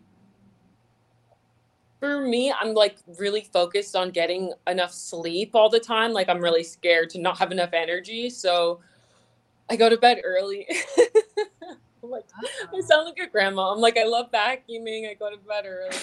for 1.99 2.21
me, 2.21 2.51
I'm 2.59 2.73
like 2.73 2.97
really 3.19 3.41
focused 3.53 3.95
on 3.95 4.09
getting 4.09 4.51
enough 4.65 4.91
sleep 4.91 5.51
all 5.53 5.69
the 5.69 5.79
time. 5.79 6.13
Like 6.13 6.29
I'm 6.29 6.41
really 6.41 6.63
scared 6.63 7.11
to 7.11 7.19
not 7.19 7.37
have 7.37 7.51
enough 7.51 7.73
energy, 7.73 8.29
so 8.29 8.79
I 9.69 9.75
go 9.75 9.89
to 9.89 9.97
bed 9.97 10.21
early. 10.23 10.67
I'm 12.03 12.09
like, 12.11 12.25
I 12.73 12.81
sound 12.81 13.05
like 13.05 13.27
a 13.27 13.29
grandma. 13.29 13.71
I'm 13.73 13.79
like, 13.79 13.97
I 13.97 14.03
love 14.03 14.31
vacuuming. 14.31 15.09
I 15.09 15.15
go 15.17 15.31
to 15.31 15.37
bed 15.37 15.65
early. 15.65 15.95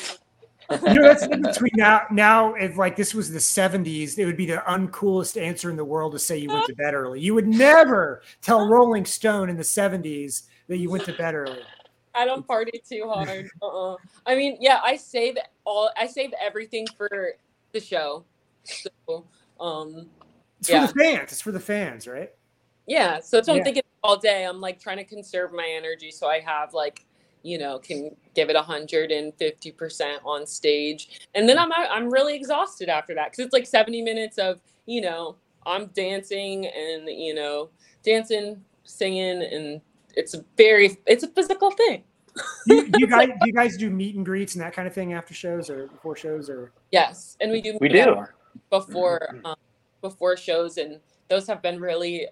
You 0.89 1.01
know, 1.01 1.03
that's 1.03 1.27
the 1.27 1.37
between 1.53 1.71
now. 1.75 2.03
Now, 2.11 2.55
if 2.55 2.77
like 2.77 2.97
this 2.97 3.15
was 3.15 3.31
the 3.31 3.39
'70s, 3.39 4.19
it 4.19 4.27
would 4.27 4.37
be 4.37 4.47
the 4.47 4.63
uncoolest 4.67 5.41
answer 5.41 5.71
in 5.71 5.77
the 5.77 5.85
world 5.85 6.13
to 6.13 6.19
say 6.19 6.39
you 6.39 6.51
went 6.51 6.65
to 6.67 6.75
bed 6.75 6.95
early. 6.95 7.21
You 7.21 7.35
would 7.35 7.47
never 7.47 8.23
tell 8.41 8.67
Rolling 8.69 9.05
Stone 9.05 9.49
in 9.49 9.57
the 9.57 9.63
*70s 9.63 10.45
that 10.69 10.79
you 10.79 10.91
went 10.91 11.05
to 11.05 11.13
bed 11.13 11.35
early. 11.35 11.61
I 12.15 12.25
don't 12.25 12.47
party 12.47 12.83
too 12.89 13.09
hard. 13.09 13.49
Uh-uh. 13.63 13.97
I 14.27 14.35
mean, 14.35 14.57
yeah, 14.61 14.81
I 14.85 14.97
save 14.97 15.37
all. 15.65 15.91
I 15.97 16.07
save 16.07 16.33
everything 16.41 16.87
for 16.97 17.35
the 17.73 17.81
show. 17.81 18.25
So, 18.65 19.25
um, 19.61 20.11
It's 20.61 20.69
Yeah. 20.69 20.87
for 20.87 20.93
the 20.93 21.05
fans. 21.05 21.33
It's 21.33 21.41
for 21.41 21.53
the 21.53 21.61
fans, 21.61 22.07
right? 22.07 22.31
Yeah. 22.87 23.21
So 23.21 23.37
that's 23.37 23.49
what 23.49 23.59
I'm 23.59 23.65
thinking 23.65 23.83
all 24.03 24.17
day. 24.17 24.45
I'm 24.45 24.61
like 24.61 24.81
trying 24.81 24.99
to 24.99 25.05
conserve 25.05 25.53
my 25.53 25.67
energy 25.67 26.11
so 26.11 26.29
I 26.29 26.41
have 26.41 26.75
like, 26.75 27.05
you 27.43 27.59
know, 27.59 27.79
can 27.79 28.15
give 28.35 28.51
it 28.51 28.57
150 28.57 29.73
percent 29.73 30.21
on 30.25 30.47
stage, 30.47 31.21
and 31.35 31.49
then 31.49 31.59
I'm 31.59 31.73
I'm 31.73 32.11
really 32.11 32.35
exhausted 32.35 32.89
after 32.89 33.15
that 33.15 33.31
because 33.31 33.45
it's 33.45 33.53
like 33.53 33.67
70 33.67 34.03
minutes 34.03 34.39
of 34.39 34.61
you 34.87 35.01
know 35.01 35.37
I'm 35.67 35.87
dancing 35.87 36.67
and 36.67 37.09
you 37.09 37.35
know 37.35 37.71
dancing, 38.05 38.63
singing, 38.85 39.43
and 39.43 39.81
it's 40.15 40.35
a 40.35 40.45
very 40.57 40.97
it's 41.07 41.25
a 41.25 41.29
physical 41.29 41.71
thing. 41.71 42.05
Do, 42.67 42.89
do 42.89 43.01
you 43.01 43.07
guys 43.09 43.29
do 43.29 43.47
you 43.47 43.53
guys 43.53 43.77
do 43.77 43.91
meet 43.91 44.15
and 44.15 44.25
greets 44.25 44.55
and 44.55 44.63
that 44.63 44.73
kind 44.73 44.87
of 44.89 44.95
thing 44.95 45.13
after 45.13 45.35
shows 45.35 45.71
or 45.71 45.89
before 45.89 46.17
shows 46.17 46.49
or? 46.49 46.73
Yes, 46.91 47.37
and 47.41 47.51
we 47.51 47.61
do 47.61 47.79
We 47.81 47.89
meet 47.89 48.05
do. 48.05 48.25
before 48.71 49.41
um, 49.45 49.57
before 50.01 50.37
shows, 50.37 50.79
and 50.79 51.01
those 51.29 51.47
have 51.47 51.63
been 51.63 51.81
really 51.81 52.29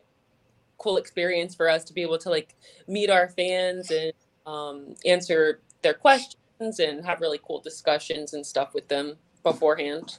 cool 0.81 0.97
experience 0.97 1.55
for 1.55 1.69
us 1.69 1.85
to 1.85 1.93
be 1.93 2.03
able 2.03 2.19
to 2.19 2.31
like 2.31 2.57
meet 2.88 3.11
our 3.11 3.29
fans 3.29 3.90
and 3.90 4.12
um, 4.47 4.95
answer 5.07 5.61
their 5.83 5.95
questions 5.95 6.81
and 6.81 7.05
have 7.05 7.21
really 7.21 7.40
cool 7.47 7.61
discussions 7.61 8.35
and 8.35 8.45
stuff 8.45 8.75
with 8.75 8.88
them 8.88 9.16
beforehand. 9.43 10.19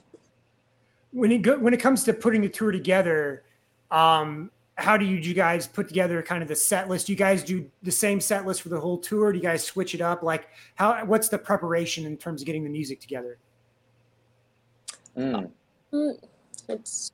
When 1.12 1.32
it 1.32 1.40
go, 1.40 1.58
when 1.58 1.74
it 1.74 1.80
comes 1.80 2.04
to 2.06 2.14
putting 2.14 2.42
the 2.42 2.50
tour 2.50 2.72
together, 2.72 3.44
um, 3.90 4.50
how 4.76 4.98
do 4.98 5.06
you, 5.06 5.18
you 5.18 5.34
guys 5.34 5.68
put 5.68 5.88
together 5.88 6.22
kind 6.24 6.42
of 6.42 6.48
the 6.48 6.56
set 6.56 6.88
list? 6.90 7.08
Do 7.08 7.14
you 7.14 7.18
guys 7.18 7.44
do 7.44 7.70
the 7.84 7.92
same 7.92 8.22
set 8.22 8.46
list 8.46 8.62
for 8.62 8.70
the 8.70 8.80
whole 8.80 8.98
tour? 8.98 9.32
Do 9.32 9.38
you 9.38 9.44
guys 9.44 9.64
switch 9.64 9.94
it 9.94 10.02
up? 10.02 10.24
Like 10.24 10.48
how 10.76 11.04
what's 11.06 11.28
the 11.28 11.38
preparation 11.38 12.06
in 12.06 12.18
terms 12.18 12.42
of 12.42 12.46
getting 12.46 12.64
the 12.64 12.70
music 12.70 13.00
together? 13.00 13.38
Mm. 15.18 15.52
Mm, 15.92 16.18
It's 16.70 17.12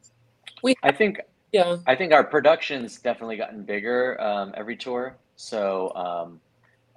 we 0.62 0.76
I 0.84 0.92
think 0.92 1.20
yeah 1.52 1.78
I 1.86 1.96
think 1.96 2.14
our 2.14 2.24
production's 2.24 3.00
definitely 3.00 3.38
gotten 3.38 3.64
bigger 3.64 4.20
um, 4.22 4.54
every 4.56 4.76
tour. 4.76 5.16
So 5.36 5.94
um, 5.96 6.42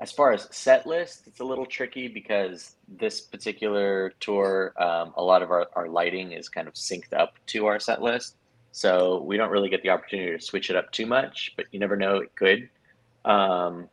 as 0.01 0.11
far 0.11 0.33
as 0.33 0.49
set 0.51 0.87
list, 0.87 1.25
it's 1.27 1.41
a 1.41 1.45
little 1.45 1.67
tricky 1.67 2.09
because 2.09 2.77
this 2.89 3.21
particular 3.21 4.15
tour, 4.19 4.73
um, 4.79 5.13
a 5.17 5.23
lot 5.23 5.43
of 5.43 5.51
our, 5.51 5.69
our 5.77 5.89
lighting 5.89 6.33
is 6.33 6.49
kind 6.49 6.67
of 6.67 6.75
synced 6.75 7.13
up 7.13 7.35
to 7.49 7.67
our 7.67 7.79
set 7.79 8.01
list. 8.01 8.37
So 8.73 9.23
we 9.23 9.37
don't 9.37 9.51
really 9.51 9.69
get 9.69 9.83
the 9.83 9.91
opportunity 9.91 10.33
to 10.33 10.43
switch 10.43 10.71
it 10.71 10.77
up 10.77 10.91
too 10.91 11.05
much, 11.05 11.53
but 11.57 11.67
you 11.71 11.79
never 11.79 11.97
know, 11.97 12.17
it 12.17 12.35
could. 12.35 12.71
Um, 13.27 13.89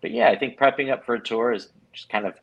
but 0.00 0.12
yeah, 0.12 0.28
I 0.28 0.38
think 0.38 0.56
prepping 0.56 0.92
up 0.92 1.04
for 1.04 1.14
a 1.14 1.20
tour 1.20 1.52
is 1.52 1.70
just 1.92 2.08
kind 2.08 2.26
of 2.26 2.34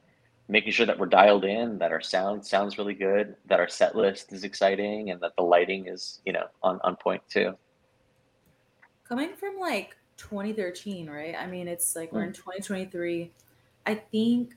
making 0.52 0.74
sure 0.74 0.86
that 0.88 1.00
we're 1.00 1.08
dialed 1.08 1.46
in, 1.46 1.80
that 1.80 1.92
our 1.94 2.02
sound 2.02 2.46
sounds 2.46 2.78
really 2.78 2.96
good, 2.96 3.36
that 3.48 3.60
our 3.62 3.70
set 3.70 3.96
list 3.96 4.34
is 4.34 4.44
exciting, 4.46 5.12
and 5.12 5.22
that 5.22 5.34
the 5.38 5.44
lighting 5.44 5.88
is, 5.88 6.22
you 6.26 6.34
know, 6.34 6.48
on, 6.64 6.80
on 6.84 6.98
point 6.98 7.24
too. 7.30 7.58
coming 9.08 9.36
from 9.36 9.58
like 9.60 9.98
2013 10.18 11.10
right 11.10 11.36
i 11.40 11.48
mean 11.48 11.68
it's 11.68 11.96
like 11.96 12.12
Hmm. 12.12 12.18
we're 12.18 12.24
in 12.26 12.34
2023 12.34 13.32
i 13.86 13.96
think 13.96 14.56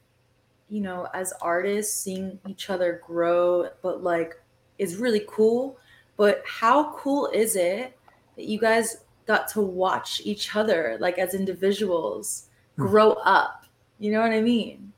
you 0.70 0.80
know 0.80 1.08
as 1.14 1.32
artists 1.42 1.94
seeing 2.00 2.38
each 2.46 2.70
other 2.70 3.02
grow 3.06 3.68
but 3.82 4.02
like 4.02 4.34
is 4.78 4.96
really 4.96 5.24
cool 5.28 5.78
but 6.16 6.42
how 6.46 6.92
cool 6.96 7.28
is 7.34 7.56
it 7.56 7.98
that 8.36 8.46
you 8.46 8.58
guys 8.58 8.98
got 9.26 9.48
to 9.48 9.60
watch 9.62 10.22
each 10.24 10.56
other 10.56 10.98
like 11.00 11.18
as 11.18 11.34
individuals 11.34 12.48
Hmm. 12.76 12.90
grow 12.90 13.12
up 13.24 13.66
you 13.98 14.12
know 14.12 14.20
what 14.22 14.32
i 14.32 14.40
mean 14.42 14.92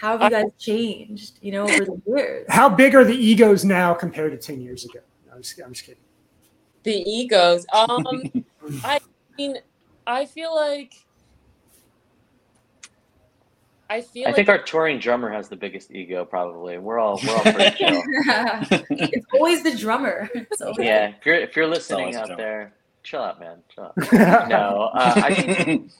how 0.00 0.16
have 0.16 0.32
you 0.32 0.38
guys 0.38 0.50
changed 0.58 1.38
you 1.42 1.52
know 1.52 1.64
over 1.64 1.84
the 1.84 2.02
years 2.06 2.46
How 2.48 2.68
big 2.68 2.94
are 2.94 3.04
the 3.04 3.14
egos 3.14 3.64
now 3.64 3.92
compared 3.94 4.32
to 4.32 4.38
10 4.38 4.60
years 4.60 4.84
ago? 4.84 5.00
I'm 5.32 5.42
just, 5.42 5.60
I'm 5.64 5.72
just 5.72 5.84
kidding. 5.86 6.00
the 6.84 7.02
egos. 7.08 7.66
Um, 7.72 8.06
I 8.84 8.98
mean, 9.38 9.58
I 10.06 10.24
feel 10.26 10.54
like 10.54 10.94
I 13.88 14.00
feel 14.00 14.26
I 14.26 14.30
like 14.30 14.36
think 14.36 14.48
our 14.48 14.58
touring 14.62 14.98
drummer 15.00 15.30
has 15.32 15.48
the 15.48 15.56
biggest 15.56 15.90
ego, 15.90 16.24
probably. 16.24 16.78
We're 16.78 16.98
all 17.00 17.20
we're 17.26 17.34
all 17.34 17.42
pretty 17.42 17.76
chill. 17.76 18.02
it's 18.90 19.26
always 19.34 19.62
the 19.64 19.76
drummer 19.76 20.28
so 20.54 20.72
Yeah, 20.78 21.08
if 21.18 21.26
you're 21.26 21.34
if 21.34 21.56
you're 21.56 21.66
listening 21.66 22.14
out 22.14 22.26
drummer. 22.26 22.36
there, 22.42 22.72
chill 23.02 23.20
out, 23.22 23.40
man. 23.40 23.58
Chill 23.74 23.84
out. 23.84 24.48
No, 24.48 24.90
uh, 24.94 25.12
I 25.16 25.34
think 25.34 25.90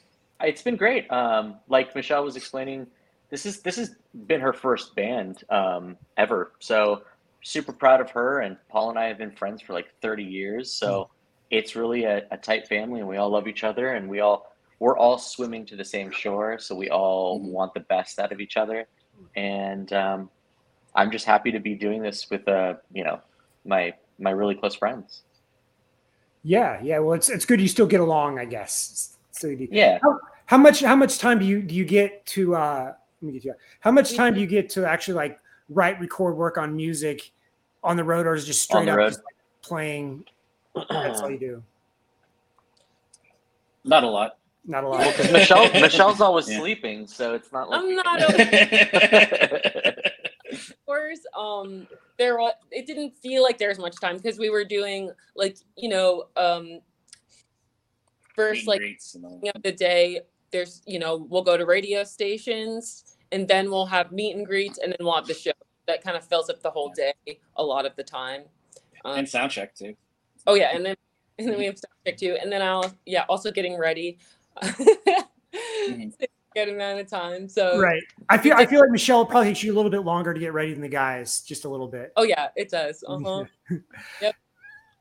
it's 0.41 0.63
been 0.63 0.77
great. 0.77 1.11
Um, 1.11 1.57
like 1.69 1.95
Michelle 1.97 2.23
was 2.25 2.37
explaining, 2.37 2.87
this 3.31 3.47
is 3.47 3.61
this 3.61 3.77
has 3.77 3.95
been 4.27 4.40
her 4.40 4.53
first 4.53 4.95
band 4.97 5.45
um, 5.51 5.97
ever. 6.16 6.53
So 6.59 7.03
super 7.43 7.73
proud 7.73 8.01
of 8.01 8.11
her. 8.11 8.40
And 8.40 8.57
Paul 8.69 8.90
and 8.90 8.99
I 8.99 9.07
have 9.07 9.19
been 9.19 9.31
friends 9.31 9.62
for 9.62 9.73
like 9.73 9.88
30 10.03 10.23
years. 10.25 10.71
So 10.73 11.09
it's 11.51 11.75
really 11.75 12.05
a, 12.05 12.25
a 12.31 12.37
tight 12.37 12.69
family, 12.69 13.01
and 13.01 13.09
we 13.09 13.16
all 13.16 13.31
love 13.31 13.49
each 13.49 13.64
other, 13.64 13.95
and 13.95 14.09
we 14.09 14.21
all 14.21 14.53
we're 14.79 14.97
all 14.97 15.19
swimming 15.19 15.66
to 15.66 15.77
the 15.77 15.85
same 15.85 16.11
shore. 16.11 16.59
So 16.59 16.75
we 16.75 16.88
all 16.90 17.40
Mhm. 17.40 17.51
want 17.51 17.75
the 17.75 17.81
best 17.81 18.19
out 18.19 18.33
of 18.33 18.40
each 18.40 18.57
other, 18.57 18.87
and 19.37 19.93
um, 19.93 20.31
I'm 20.95 21.11
just 21.11 21.25
happy 21.27 21.51
to 21.53 21.59
be 21.61 21.75
doing 21.75 22.03
this 22.03 22.29
with 22.31 22.47
uh, 22.49 22.75
you 22.93 23.05
know 23.05 23.21
my 23.64 23.95
my 24.19 24.31
really 24.31 24.55
close 24.55 24.75
friends. 24.75 25.23
yeah, 26.43 26.81
yeah. 26.83 26.99
Well, 26.99 27.14
it's 27.14 27.29
it's 27.29 27.45
good 27.45 27.61
you 27.61 27.69
still 27.69 27.87
get 27.87 28.01
along, 28.01 28.38
I 28.38 28.45
guess. 28.45 29.16
So. 29.33 29.49
Yeah. 29.49 29.99
How 30.47 30.57
much 30.59 30.81
how 30.81 30.97
much 30.97 31.19
time 31.19 31.38
do 31.38 31.45
you 31.45 31.62
do 31.62 31.75
you 31.75 31.85
get 31.85 32.25
to 32.27 32.55
uh 32.57 32.93
let 33.22 33.26
me 33.26 33.33
get 33.33 33.44
you 33.44 33.54
how 33.80 33.90
much 33.90 34.14
time 34.14 34.35
do 34.35 34.40
you 34.40 34.46
get 34.46 34.70
to 34.70 34.87
actually 34.87 35.14
like 35.14 35.38
write, 35.68 36.00
record, 36.00 36.37
work 36.37 36.59
on 36.59 36.74
music 36.74 37.30
on 37.83 37.96
the 37.96 38.04
road 38.04 38.26
or 38.26 38.35
is 38.35 38.44
it 38.44 38.48
just 38.48 38.62
straight 38.62 38.88
up 38.88 38.98
just, 39.09 39.20
like, 39.20 39.35
playing? 39.62 40.24
That's 40.90 41.20
all 41.20 41.30
you 41.30 41.38
do. 41.38 41.62
Not 43.85 44.04
a 44.04 44.09
lot. 44.09 44.37
Not 44.66 44.85
a 44.85 44.88
lot. 44.88 45.00
Well, 45.00 45.11
because 45.12 45.33
Michelle 45.33 45.72
Michelle's 45.80 46.20
always 46.20 46.48
Yeah. 46.48 46.59
sleeping, 46.59 47.06
so 47.06 47.35
it's 47.35 47.50
not 47.50 47.70
like 47.70 47.80
I'm 47.80 47.88
we 47.88 47.94
not 47.94 48.18
can- 48.18 49.94
course 50.87 51.20
um 51.38 51.87
there 52.18 52.37
wa- 52.37 52.52
it 52.70 52.87
didn't 52.87 53.16
feel 53.16 53.42
like 53.42 53.59
there 53.59 53.68
was 53.68 53.78
much 53.78 53.98
time 54.00 54.16
because 54.16 54.38
we 54.38 54.50
were 54.50 54.64
doing 54.64 55.11
like 55.37 55.56
you 55.76 55.88
know 55.88 56.24
um 56.37 56.80
first 58.35 58.61
and 58.61 58.68
like 58.68 58.80
greets 58.80 59.14
and 59.14 59.24
of 59.54 59.62
the 59.62 59.72
day 59.72 60.20
there's 60.53 60.83
you 60.87 60.99
know 60.99 61.17
we'll 61.29 61.43
go 61.43 61.57
to 61.57 61.65
radio 61.67 62.05
stations 62.05 63.17
and 63.33 63.47
then 63.47 63.71
we'll 63.71 63.87
have 63.87 64.11
meet 64.13 64.35
and 64.37 64.45
greets 64.47 64.79
and 64.79 64.93
then 64.93 64.99
we'll 65.01 65.15
have 65.15 65.27
the 65.27 65.35
show. 65.35 65.53
That 65.87 66.03
kind 66.05 66.17
of 66.17 66.25
fills 66.25 66.49
up 66.51 66.63
the 66.63 66.71
whole 66.71 66.91
day 66.95 67.13
a 67.57 67.63
lot 67.65 67.87
of 67.87 67.97
the 67.97 68.05
time. 68.05 68.43
Um, 69.05 69.19
and 69.19 69.29
sound 69.29 69.51
check 69.51 69.75
too. 69.75 69.95
oh 70.47 70.55
yeah 70.55 70.71
and 70.75 70.85
then 70.85 70.97
and 71.39 71.49
then 71.49 71.59
we 71.59 71.65
have 71.67 71.79
stuff 71.79 71.91
check 72.07 72.17
too. 72.17 72.37
And 72.41 72.51
then 72.53 72.63
i'll 72.63 72.93
yeah 73.07 73.25
also 73.29 73.51
getting 73.51 73.77
ready. 73.79 74.19
Good 76.53 76.69
amount 76.69 76.99
of 76.99 77.09
time 77.09 77.49
so 77.49 77.79
Right. 77.79 78.03
I 78.29 78.37
feel 78.37 78.55
I 78.57 78.67
feel 78.67 78.81
like 78.81 78.91
Michelle 78.91 79.25
probably 79.25 79.51
takes 79.51 79.63
you 79.63 79.73
a 79.73 79.77
little 79.77 79.91
bit 79.91 80.01
longer 80.03 80.35
to 80.35 80.41
get 80.41 80.53
ready 80.53 80.73
than 80.73 80.83
the 80.83 80.89
guys, 80.89 81.43
just 81.43 81.65
a 81.65 81.69
little 81.69 81.87
bit. 81.87 82.13
oh 82.17 82.25
yeah 82.25 82.49
it 82.57 82.71
does. 82.71 83.05
Uh-huh. 83.09 83.45
Yep. 84.21 84.35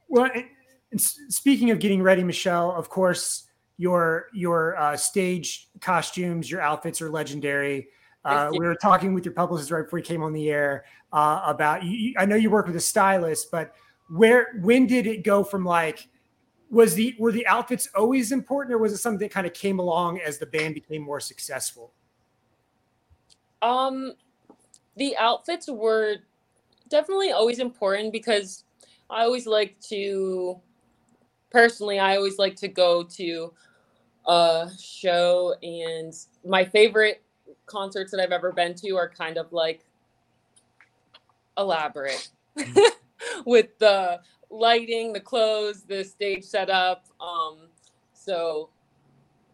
Well, 0.08 0.30
and- 0.34 0.46
and 0.92 1.00
speaking 1.00 1.70
of 1.70 1.78
getting 1.78 2.02
ready, 2.02 2.24
Michelle, 2.24 2.72
of 2.72 2.90
course, 2.90 3.46
your 3.80 4.28
your 4.34 4.78
uh, 4.78 4.98
stage 4.98 5.70
costumes, 5.80 6.52
your 6.52 6.60
outfits 6.60 7.02
are 7.02 7.10
legendary. 7.10 7.88
Uh, 8.26 8.50
we 8.52 8.60
were 8.60 8.76
talking 8.76 9.14
with 9.14 9.24
your 9.24 9.34
publicist 9.34 9.72
right 9.72 9.84
before 9.84 9.98
you 10.00 10.06
came 10.06 10.22
on 10.22 10.34
the 10.34 10.52
air 10.52 10.84
uh, 11.14 11.42
about. 11.46 11.82
You- 11.84 12.14
I 12.18 12.26
know 12.26 12.36
you 12.36 12.50
work 12.52 12.68
with 12.68 12.76
a 12.76 12.82
stylist, 12.82 13.50
but 13.50 13.74
where 14.10 14.60
when 14.62 14.86
did 14.86 15.08
it 15.08 15.24
go 15.24 15.44
from 15.44 15.64
like? 15.66 16.10
Was 16.70 16.94
the 16.94 17.16
were 17.18 17.32
the 17.32 17.48
outfits 17.48 17.88
always 17.96 18.34
important, 18.34 18.76
or 18.76 18.78
was 18.78 18.92
it 18.92 18.98
something 18.98 19.20
that 19.20 19.32
kind 19.32 19.48
of 19.48 19.54
came 19.54 19.80
along 19.80 20.20
as 20.20 20.38
the 20.38 20.46
band 20.46 20.76
became 20.76 21.02
more 21.02 21.22
successful? 21.22 21.94
Um, 23.62 24.14
the 24.98 25.16
outfits 25.18 25.70
were 25.70 26.18
definitely 26.90 27.32
always 27.32 27.60
important 27.60 28.12
because 28.12 28.66
I 29.10 29.24
always 29.24 29.48
like 29.48 29.80
to, 29.90 30.60
personally, 31.50 31.98
I 31.98 32.18
always 32.18 32.38
like 32.38 32.56
to 32.58 32.68
go 32.68 33.04
to 33.04 33.54
a 34.30 34.70
show, 34.80 35.56
and 35.64 36.14
my 36.46 36.64
favorite 36.64 37.24
concerts 37.66 38.12
that 38.12 38.20
I've 38.22 38.32
ever 38.32 38.52
been 38.52 38.76
to 38.76 38.92
are 38.96 39.10
kind 39.10 39.38
of 39.38 39.52
like 39.52 39.86
elaborate 41.58 42.30
with 43.46 43.78
the 43.80 44.22
lighting, 44.52 45.14
the 45.14 45.20
clothes, 45.20 45.82
the 45.82 46.04
stage 46.04 46.44
setup. 46.44 47.06
Um, 47.20 47.70
so 48.14 48.70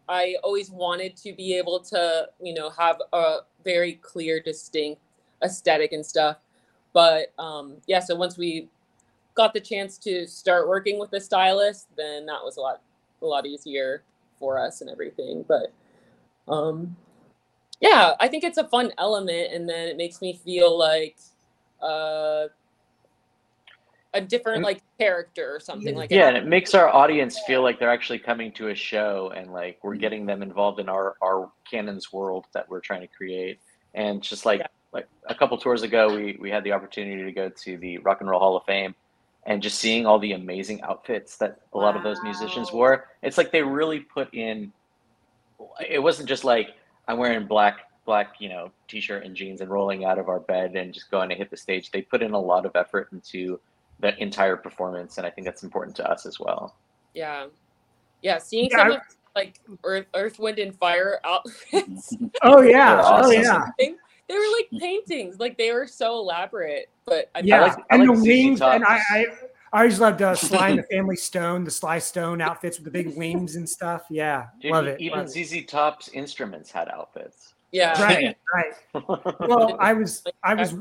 I 0.08 0.36
always 0.44 0.70
wanted 0.70 1.16
to 1.18 1.32
be 1.32 1.56
able 1.56 1.80
to, 1.80 2.28
you 2.40 2.52
know, 2.52 2.68
have 2.70 3.00
a 3.14 3.38
very 3.64 3.94
clear, 3.94 4.40
distinct 4.40 5.00
aesthetic 5.42 5.92
and 5.92 6.04
stuff. 6.04 6.36
But 6.92 7.32
um, 7.38 7.76
yeah, 7.86 8.00
so 8.00 8.14
once 8.14 8.36
we 8.36 8.68
got 9.34 9.54
the 9.54 9.60
chance 9.60 9.96
to 9.98 10.26
start 10.26 10.68
working 10.68 10.98
with 10.98 11.10
the 11.10 11.20
stylist, 11.20 11.88
then 11.96 12.26
that 12.26 12.42
was 12.42 12.58
a 12.58 12.60
lot, 12.60 12.82
a 13.22 13.26
lot 13.26 13.46
easier 13.46 14.02
for 14.38 14.58
us 14.58 14.80
and 14.80 14.90
everything. 14.90 15.44
But 15.46 15.72
um, 16.52 16.96
yeah, 17.80 18.14
I 18.20 18.28
think 18.28 18.44
it's 18.44 18.58
a 18.58 18.68
fun 18.68 18.92
element, 18.98 19.52
and 19.52 19.68
then 19.68 19.88
it 19.88 19.96
makes 19.96 20.20
me 20.20 20.40
feel 20.44 20.78
like 20.78 21.16
uh, 21.82 22.46
a 24.14 24.20
different 24.20 24.62
like 24.62 24.80
character 24.98 25.54
or 25.54 25.60
something 25.60 25.94
Yeah. 25.94 26.00
like 26.00 26.10
yeah, 26.10 26.18
that. 26.18 26.22
Yeah, 26.22 26.28
and 26.28 26.36
it 26.38 26.48
makes 26.48 26.74
our 26.74 26.88
audience 26.88 27.38
feel 27.46 27.62
like 27.62 27.78
they're 27.78 27.90
actually 27.90 28.18
coming 28.18 28.52
to 28.52 28.68
a 28.68 28.74
show 28.74 29.32
and 29.36 29.52
like 29.52 29.78
we're 29.82 29.96
getting 29.96 30.26
them 30.26 30.42
involved 30.42 30.80
in 30.80 30.88
our 30.88 31.16
our 31.22 31.52
Cannons 31.70 32.12
world 32.12 32.46
that 32.54 32.68
we're 32.68 32.80
trying 32.80 33.02
to 33.02 33.08
create. 33.08 33.60
And 33.94 34.22
just 34.22 34.46
like 34.46 34.60
Yeah. 34.60 34.66
like 34.92 35.06
a 35.28 35.34
couple 35.34 35.58
tours 35.58 35.82
ago, 35.82 36.14
we 36.14 36.38
we 36.40 36.50
had 36.50 36.64
the 36.64 36.72
opportunity 36.72 37.24
to 37.24 37.32
go 37.32 37.50
to 37.64 37.78
the 37.78 37.98
Rock 37.98 38.20
and 38.20 38.30
Roll 38.30 38.40
Hall 38.40 38.56
of 38.56 38.64
Fame, 38.64 38.94
and 39.46 39.62
just 39.62 39.78
seeing 39.78 40.04
all 40.06 40.18
the 40.18 40.32
amazing 40.32 40.82
outfits 40.82 41.36
that 41.38 41.60
a 41.72 41.78
lot 41.78 41.96
of 41.96 42.02
those 42.02 42.20
musicians 42.22 42.72
wore. 42.72 43.06
It's 43.22 43.38
like 43.38 43.52
they 43.52 43.62
really 43.62 44.00
put 44.00 44.32
in. 44.34 44.72
It 45.88 46.02
wasn't 46.02 46.28
just 46.28 46.44
like 46.44 46.70
I'm 47.08 47.16
wearing 47.18 47.46
black 47.46 47.80
black 48.04 48.34
you 48.38 48.48
know 48.48 48.70
t-shirt 48.86 49.24
and 49.24 49.34
jeans 49.34 49.60
and 49.60 49.68
rolling 49.70 50.04
out 50.04 50.18
of 50.18 50.28
our 50.28 50.38
bed 50.40 50.76
and 50.76 50.92
just 50.94 51.10
going 51.10 51.28
to 51.28 51.34
hit 51.34 51.50
the 51.50 51.56
stage. 51.56 51.90
They 51.90 52.02
put 52.02 52.22
in 52.22 52.32
a 52.32 52.38
lot 52.40 52.66
of 52.66 52.76
effort 52.76 53.08
into 53.12 53.58
the 54.00 54.20
entire 54.22 54.56
performance, 54.56 55.16
and 55.18 55.26
I 55.26 55.30
think 55.30 55.46
that's 55.46 55.62
important 55.62 55.96
to 55.96 56.10
us 56.10 56.26
as 56.26 56.38
well. 56.38 56.74
Yeah. 57.14 57.46
Yeah, 58.22 58.38
seeing 58.38 58.68
Yeah, 58.70 58.76
some 58.78 58.92
I- 58.92 58.94
of 58.96 59.00
like 59.34 59.60
Earth, 59.84 60.06
Earth, 60.14 60.38
Wind, 60.38 60.58
and 60.58 60.74
Fire 60.74 61.20
outfits, 61.24 62.16
Oh 62.42 62.62
yeah, 62.62 62.96
They're 62.96 63.04
oh 63.04 63.30
yeah, 63.30 63.66
they, 64.28 64.34
they 64.34 64.38
were 64.38 64.44
like 64.56 64.80
paintings. 64.80 65.38
Like 65.38 65.56
they 65.58 65.72
were 65.72 65.86
so 65.86 66.18
elaborate. 66.18 66.88
But 67.04 67.30
I 67.34 67.40
yeah. 67.40 67.62
like- 67.62 67.78
I 67.90 67.96
and 67.96 68.08
like 68.08 68.18
the 68.18 68.22
wings, 68.24 68.60
and 68.60 68.84
I, 68.84 68.98
I, 69.10 69.26
I 69.72 69.80
always 69.80 70.00
loved 70.00 70.22
uh, 70.22 70.34
Sly 70.36 70.70
and 70.70 70.78
the 70.78 70.82
Family 70.84 71.16
Stone, 71.16 71.64
the 71.64 71.70
Sly 71.70 71.98
Stone 71.98 72.40
outfits 72.40 72.78
with 72.78 72.84
the 72.84 72.90
big 72.90 73.16
wings 73.16 73.56
and 73.56 73.68
stuff. 73.68 74.04
Yeah, 74.10 74.46
Dude, 74.60 74.72
love 74.72 74.86
it. 74.86 75.00
Even 75.00 75.20
love. 75.20 75.28
ZZ 75.30 75.64
Top's 75.66 76.08
instruments 76.08 76.70
had 76.70 76.88
outfits. 76.88 77.54
yeah, 77.72 78.00
Right, 78.02 78.36
right. 78.54 78.72
Well, 79.48 79.76
I 79.80 79.92
was, 79.92 80.24
I 80.42 80.54
was, 80.54 80.74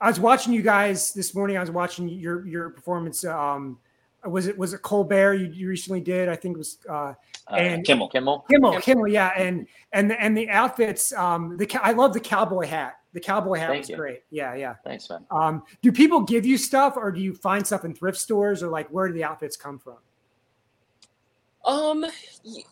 I 0.00 0.08
was 0.08 0.20
watching 0.20 0.52
you 0.52 0.62
guys 0.62 1.12
this 1.14 1.34
morning. 1.34 1.56
I 1.56 1.60
was 1.60 1.70
watching 1.70 2.08
your 2.08 2.46
your 2.46 2.70
performance. 2.70 3.24
Um, 3.24 3.78
was 4.28 4.46
it 4.46 4.56
was 4.58 4.74
it 4.74 4.82
Colbert 4.82 5.34
you, 5.34 5.46
you 5.46 5.68
recently 5.68 6.00
did? 6.00 6.28
I 6.28 6.36
think 6.36 6.54
it 6.56 6.58
was 6.58 6.78
uh, 6.88 7.14
Uh, 7.48 7.54
And- 7.54 7.84
Kimmel. 7.84 8.08
Kimmel. 8.08 8.44
Kimmel, 8.50 8.70
Kimmel. 8.72 8.82
Kimmel, 8.82 9.08
yeah, 9.08 9.32
and 9.36 9.66
and 9.92 10.10
the, 10.10 10.20
and 10.20 10.36
the 10.36 10.48
outfits. 10.50 11.12
Um, 11.12 11.56
the 11.56 11.68
I 11.82 11.92
love 11.92 12.12
the 12.12 12.20
cowboy 12.20 12.66
hat. 12.66 12.96
The 13.12 13.20
cowboy 13.20 13.58
hat 13.58 13.68
Thank 13.70 13.80
was 13.82 13.90
you. 13.90 13.96
great. 13.96 14.22
Yeah, 14.30 14.54
yeah. 14.54 14.74
Thanks, 14.84 15.08
man. 15.08 15.24
Um, 15.30 15.62
do 15.80 15.90
people 15.92 16.20
give 16.20 16.44
you 16.44 16.58
stuff, 16.58 16.96
or 16.96 17.10
do 17.12 17.20
you 17.20 17.34
find 17.34 17.66
stuff 17.66 17.84
in 17.84 17.94
thrift 17.94 18.18
stores, 18.18 18.62
or 18.62 18.68
like 18.68 18.88
where 18.88 19.06
do 19.08 19.14
the 19.14 19.24
outfits 19.24 19.56
come 19.56 19.78
from? 19.78 19.96
Um, 21.64 22.04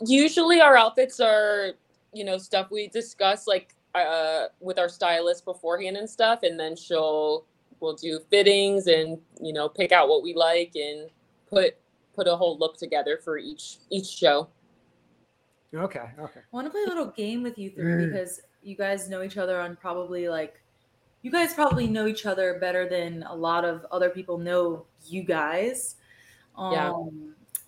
usually 0.06 0.60
our 0.60 0.76
outfits 0.76 1.18
are, 1.20 1.72
you 2.12 2.24
know, 2.24 2.38
stuff 2.38 2.70
we 2.70 2.88
discuss 2.88 3.46
like 3.46 3.74
uh 3.94 4.46
with 4.60 4.78
our 4.78 4.88
stylist 4.88 5.44
beforehand 5.44 5.96
and 5.96 6.08
stuff, 6.08 6.42
and 6.42 6.58
then 6.58 6.76
she'll 6.76 7.44
we'll 7.80 7.94
do 7.94 8.18
fittings 8.30 8.86
and 8.86 9.18
you 9.40 9.52
know 9.52 9.68
pick 9.68 9.92
out 9.92 10.08
what 10.08 10.22
we 10.22 10.32
like 10.34 10.72
and 10.74 11.10
put 11.54 11.76
put 12.14 12.26
a 12.28 12.36
whole 12.36 12.58
look 12.58 12.76
together 12.76 13.18
for 13.22 13.38
each 13.38 13.78
each 13.90 14.06
show. 14.06 14.48
Okay, 15.74 16.10
okay. 16.20 16.40
I 16.40 16.52
want 16.52 16.66
to 16.66 16.70
play 16.70 16.82
a 16.84 16.88
little 16.88 17.06
game 17.06 17.42
with 17.42 17.58
you 17.58 17.70
three 17.70 17.84
Mm. 17.92 18.12
because 18.12 18.40
you 18.62 18.76
guys 18.76 19.08
know 19.08 19.22
each 19.22 19.36
other 19.36 19.60
on 19.60 19.76
probably 19.76 20.28
like 20.28 20.60
you 21.22 21.30
guys 21.32 21.54
probably 21.54 21.86
know 21.86 22.06
each 22.06 22.26
other 22.26 22.58
better 22.60 22.88
than 22.88 23.22
a 23.24 23.34
lot 23.34 23.64
of 23.64 23.84
other 23.90 24.10
people 24.10 24.38
know 24.38 24.86
you 25.06 25.22
guys. 25.24 25.96
Um, 26.56 26.72
Yeah. 26.72 26.92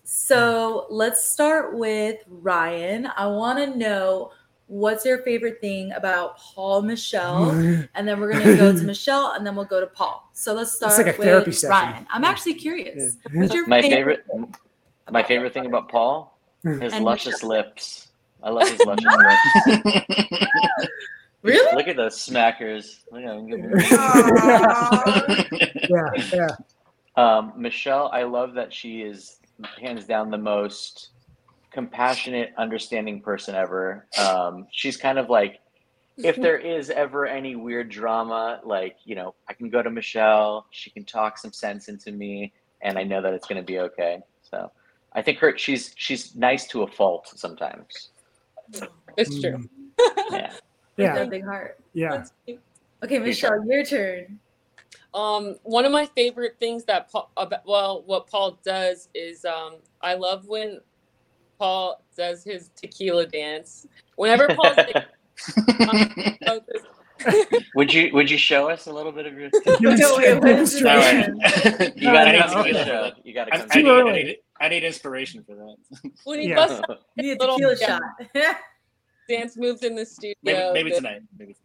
So 0.04 0.86
let's 0.88 1.24
start 1.32 1.76
with 1.76 2.22
Ryan. 2.28 3.08
I 3.16 3.26
want 3.26 3.58
to 3.58 3.76
know 3.76 4.30
what's 4.66 5.04
your 5.04 5.18
favorite 5.18 5.60
thing 5.60 5.92
about 5.92 6.38
Paul 6.38 6.82
Michelle, 6.82 7.50
and 7.94 8.08
then 8.08 8.20
we're 8.20 8.32
gonna 8.32 8.56
go 8.56 8.72
to 8.72 8.82
Michelle, 8.84 9.32
and 9.32 9.46
then 9.46 9.56
we'll 9.56 9.64
go 9.64 9.80
to 9.80 9.86
Paul. 9.86 10.28
So 10.32 10.52
let's 10.54 10.72
start 10.72 10.96
like 10.96 11.06
a 11.06 11.18
with 11.18 11.26
therapy 11.26 11.52
session. 11.52 11.70
Ryan. 11.70 12.06
I'm 12.10 12.24
actually 12.24 12.54
curious. 12.54 13.16
What's 13.32 13.54
your 13.54 13.66
My 13.66 13.82
favorite, 13.82 14.24
my 15.10 15.22
favorite 15.22 15.52
thing 15.54 15.66
about 15.66 15.88
Paul, 15.88 16.38
his 16.62 16.92
And 16.92 17.04
luscious 17.04 17.42
lips. 17.42 18.08
I 18.42 18.50
love 18.50 18.68
his 18.68 18.80
luscious 18.84 19.06
lips. 19.16 20.46
Really? 21.42 21.76
Look 21.76 21.86
at 21.86 21.96
those 21.96 22.16
smackers. 22.16 23.04
Look 23.12 23.22
at 23.22 23.36
them. 23.36 23.48
yeah, 25.88 26.10
yeah. 26.34 26.48
Um, 27.16 27.52
Michelle, 27.56 28.10
I 28.12 28.24
love 28.24 28.54
that 28.54 28.72
she 28.72 29.02
is 29.02 29.36
hands 29.80 30.06
down 30.06 30.30
the 30.30 30.38
most 30.38 31.10
compassionate, 31.76 32.54
understanding 32.56 33.20
person 33.20 33.54
ever. 33.54 34.06
Um, 34.18 34.66
she's 34.72 34.96
kind 34.96 35.18
of 35.18 35.28
like, 35.28 35.60
if 36.16 36.36
there 36.46 36.56
is 36.56 36.88
ever 36.88 37.26
any 37.26 37.54
weird 37.54 37.90
drama, 37.90 38.60
like, 38.64 38.96
you 39.04 39.14
know, 39.14 39.34
I 39.46 39.52
can 39.52 39.68
go 39.68 39.82
to 39.82 39.90
Michelle, 39.90 40.64
she 40.70 40.88
can 40.88 41.04
talk 41.04 41.36
some 41.36 41.52
sense 41.52 41.88
into 41.88 42.12
me, 42.12 42.54
and 42.80 42.98
I 42.98 43.02
know 43.02 43.20
that 43.20 43.34
it's 43.34 43.46
going 43.46 43.60
to 43.60 43.66
be 43.66 43.78
okay. 43.80 44.20
So 44.40 44.72
I 45.12 45.20
think 45.20 45.36
her, 45.40 45.58
she's, 45.58 45.92
she's 45.98 46.34
nice 46.34 46.66
to 46.68 46.82
a 46.84 46.86
fault 46.86 47.30
sometimes. 47.36 48.08
It's 49.18 49.38
true. 49.38 49.68
Yeah. 50.30 50.52
Yeah, 50.96 51.14
That 51.14 51.28
big 51.28 51.44
heart. 51.44 51.78
yeah. 51.92 52.24
Okay, 53.04 53.18
Michelle, 53.18 53.62
your 53.66 53.84
turn. 53.84 54.38
Um, 55.12 55.56
one 55.62 55.84
of 55.84 55.92
my 55.92 56.06
favorite 56.06 56.56
things 56.58 56.84
that 56.84 57.12
Paul, 57.12 57.30
about, 57.36 57.66
well, 57.66 58.02
what 58.06 58.28
Paul 58.28 58.58
does 58.64 59.10
is, 59.14 59.44
um, 59.44 59.76
I 60.00 60.14
love 60.14 60.46
when 60.48 60.80
Paul 61.58 62.02
does 62.16 62.44
his 62.44 62.70
tequila 62.76 63.26
dance. 63.26 63.86
Whenever 64.16 64.48
Paul's 64.54 64.76
like, 64.76 65.06
about 66.42 66.62
Would 67.74 67.92
you, 67.94 68.12
would 68.12 68.30
you 68.30 68.36
show 68.36 68.68
us 68.68 68.86
a 68.86 68.92
little 68.92 69.10
bit 69.10 69.26
of 69.26 69.32
your, 69.38 69.48
No, 69.80 69.90
wait, 70.18 70.38
what's 70.38 70.78
Demonstration. 70.78 71.40
you 71.96 72.02
got 72.12 72.28
I 72.28 72.32
to 72.32 72.32
need 72.32 72.42
come 72.42 72.64
to 72.66 72.72
the 72.72 72.78
tequila. 72.78 72.84
show. 72.84 73.10
You 73.24 73.34
got 73.34 73.44
to 73.46 73.54
I, 73.54 73.58
come 73.58 73.68
I 73.70 73.74
to 73.74 73.82
need. 73.82 73.90
I, 73.90 74.12
need, 74.22 74.36
I 74.60 74.68
need 74.68 74.84
inspiration 74.84 75.42
for 75.42 75.54
that. 75.54 76.10
when 76.24 76.40
he 76.40 76.48
Yeah. 76.50 76.56
busts 76.56 76.80
out 76.90 76.98
You 77.16 77.22
need 77.22 77.32
a 77.32 77.40
Little- 77.40 77.56
tequila 77.58 77.76
shot. 77.78 78.02
dance 79.28 79.56
moves 79.56 79.82
in 79.82 79.94
the 79.94 80.04
studio, 80.04 80.34
Maybe, 80.42 80.72
maybe 80.74 80.90
the- 80.90 80.96
tonight. 80.96 81.22
Maybe. 81.38 81.56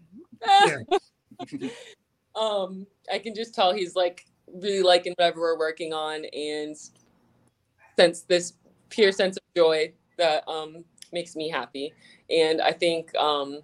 um, 2.36 2.88
I 3.12 3.20
can 3.20 3.36
just 3.36 3.54
tell 3.54 3.74
he's 3.74 3.96
like 3.96 4.26
really 4.48 4.82
liking 4.82 5.14
whatever 5.18 5.42
we're 5.42 5.60
working 5.60 5.94
on, 5.94 6.26
and 6.26 6.76
since 7.98 8.22
this 8.22 8.54
pure 8.92 9.14
sense 9.14 9.38
of 9.38 9.44
joy 9.58 9.94
that 10.20 10.48
um 10.50 10.86
makes 11.14 11.36
me 11.38 11.50
happy. 11.50 11.94
And 12.32 12.62
I 12.62 12.74
think 12.74 13.16
um, 13.18 13.62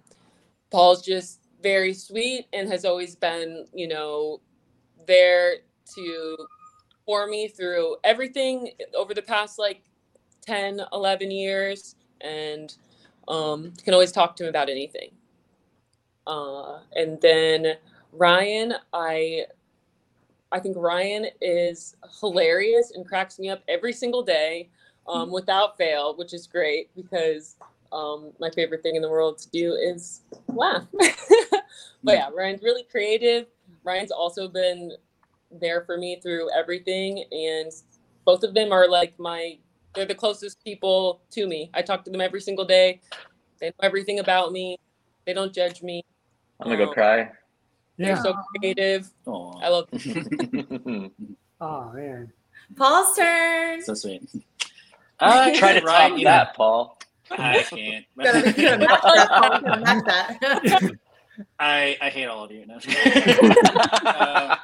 Paul's 0.70 1.02
just 1.02 1.40
very 1.62 1.94
sweet 1.94 2.46
and 2.52 2.68
has 2.70 2.84
always 2.84 3.16
been, 3.16 3.66
you 3.74 3.88
know, 3.88 4.40
there 5.06 5.56
to 5.96 6.36
for 7.06 7.26
me 7.26 7.48
through 7.48 7.96
everything 8.04 8.70
over 8.96 9.14
the 9.14 9.22
past 9.22 9.58
like 9.58 9.82
10, 10.46 10.82
11 10.92 11.30
years, 11.30 11.96
and 12.20 12.76
um, 13.28 13.72
can 13.84 13.94
always 13.94 14.12
talk 14.12 14.36
to 14.36 14.44
him 14.44 14.50
about 14.50 14.70
anything. 14.70 15.10
Uh, 16.26 16.80
and 16.96 17.20
then 17.20 17.74
Ryan, 18.12 18.74
I 18.92 19.46
I 20.52 20.60
think 20.60 20.76
Ryan 20.78 21.26
is 21.40 21.96
hilarious 22.20 22.92
and 22.94 23.06
cracks 23.06 23.38
me 23.38 23.50
up 23.50 23.62
every 23.68 23.92
single 23.92 24.22
day, 24.22 24.70
um, 25.08 25.30
without 25.30 25.76
fail, 25.76 26.14
which 26.16 26.34
is 26.34 26.46
great 26.46 26.94
because 26.94 27.56
um, 27.92 28.32
my 28.38 28.50
favorite 28.50 28.82
thing 28.82 28.94
in 28.96 29.02
the 29.02 29.08
world 29.08 29.38
to 29.38 29.48
do 29.50 29.72
is 29.72 30.20
laugh. 30.48 30.84
but 30.92 32.14
yeah, 32.14 32.28
Ryan's 32.34 32.62
really 32.62 32.84
creative. 32.84 33.46
Ryan's 33.84 34.10
also 34.10 34.48
been 34.48 34.92
there 35.50 35.82
for 35.82 35.96
me 35.96 36.20
through 36.22 36.50
everything, 36.54 37.24
and 37.32 37.72
both 38.24 38.42
of 38.42 38.52
them 38.54 38.72
are 38.72 38.88
like 38.88 39.18
my 39.18 39.58
they're 39.94 40.04
the 40.04 40.14
closest 40.14 40.62
people 40.62 41.22
to 41.30 41.46
me. 41.46 41.70
I 41.74 41.80
talk 41.82 42.04
to 42.04 42.10
them 42.10 42.20
every 42.20 42.40
single 42.42 42.64
day. 42.66 43.00
They 43.58 43.68
know 43.68 43.72
everything 43.82 44.18
about 44.20 44.52
me. 44.52 44.76
They 45.26 45.32
don't 45.32 45.52
judge 45.52 45.82
me. 45.82 46.02
I'm 46.60 46.66
gonna 46.70 46.76
go 46.84 46.88
Um, 46.88 46.94
cry. 46.94 47.16
They're 47.96 48.08
Yeah. 48.10 48.22
so 48.22 48.34
creative. 48.60 49.08
Aw, 49.26 49.58
I 49.60 49.68
love 49.70 49.88
Oh 51.60 51.90
man. 51.94 52.32
Paul's 52.76 53.16
turn. 53.16 53.82
so 53.82 53.94
sweet. 53.94 54.28
Uh, 55.20 55.50
Try 55.54 55.78
to 55.78 55.84
right, 55.84 56.08
top 56.08 56.18
you 56.18 56.24
know, 56.24 56.30
that, 56.30 56.54
Paul. 56.56 56.98
I 57.30 57.62
can't. 57.62 58.04
Gotta, 58.22 58.38
you 58.60 58.68
gotta 58.68 58.78
match 58.78 59.00
that. 59.02 59.28
Paul. 59.30 59.54
You 59.54 59.60
gotta 59.60 59.80
match 59.80 60.82
that. 60.82 60.92
I, 61.60 61.96
I 62.00 62.08
hate 62.10 62.26
all 62.26 62.44
of 62.44 62.50
you. 62.50 62.66
No, 62.66 62.78
uh, 64.04 64.56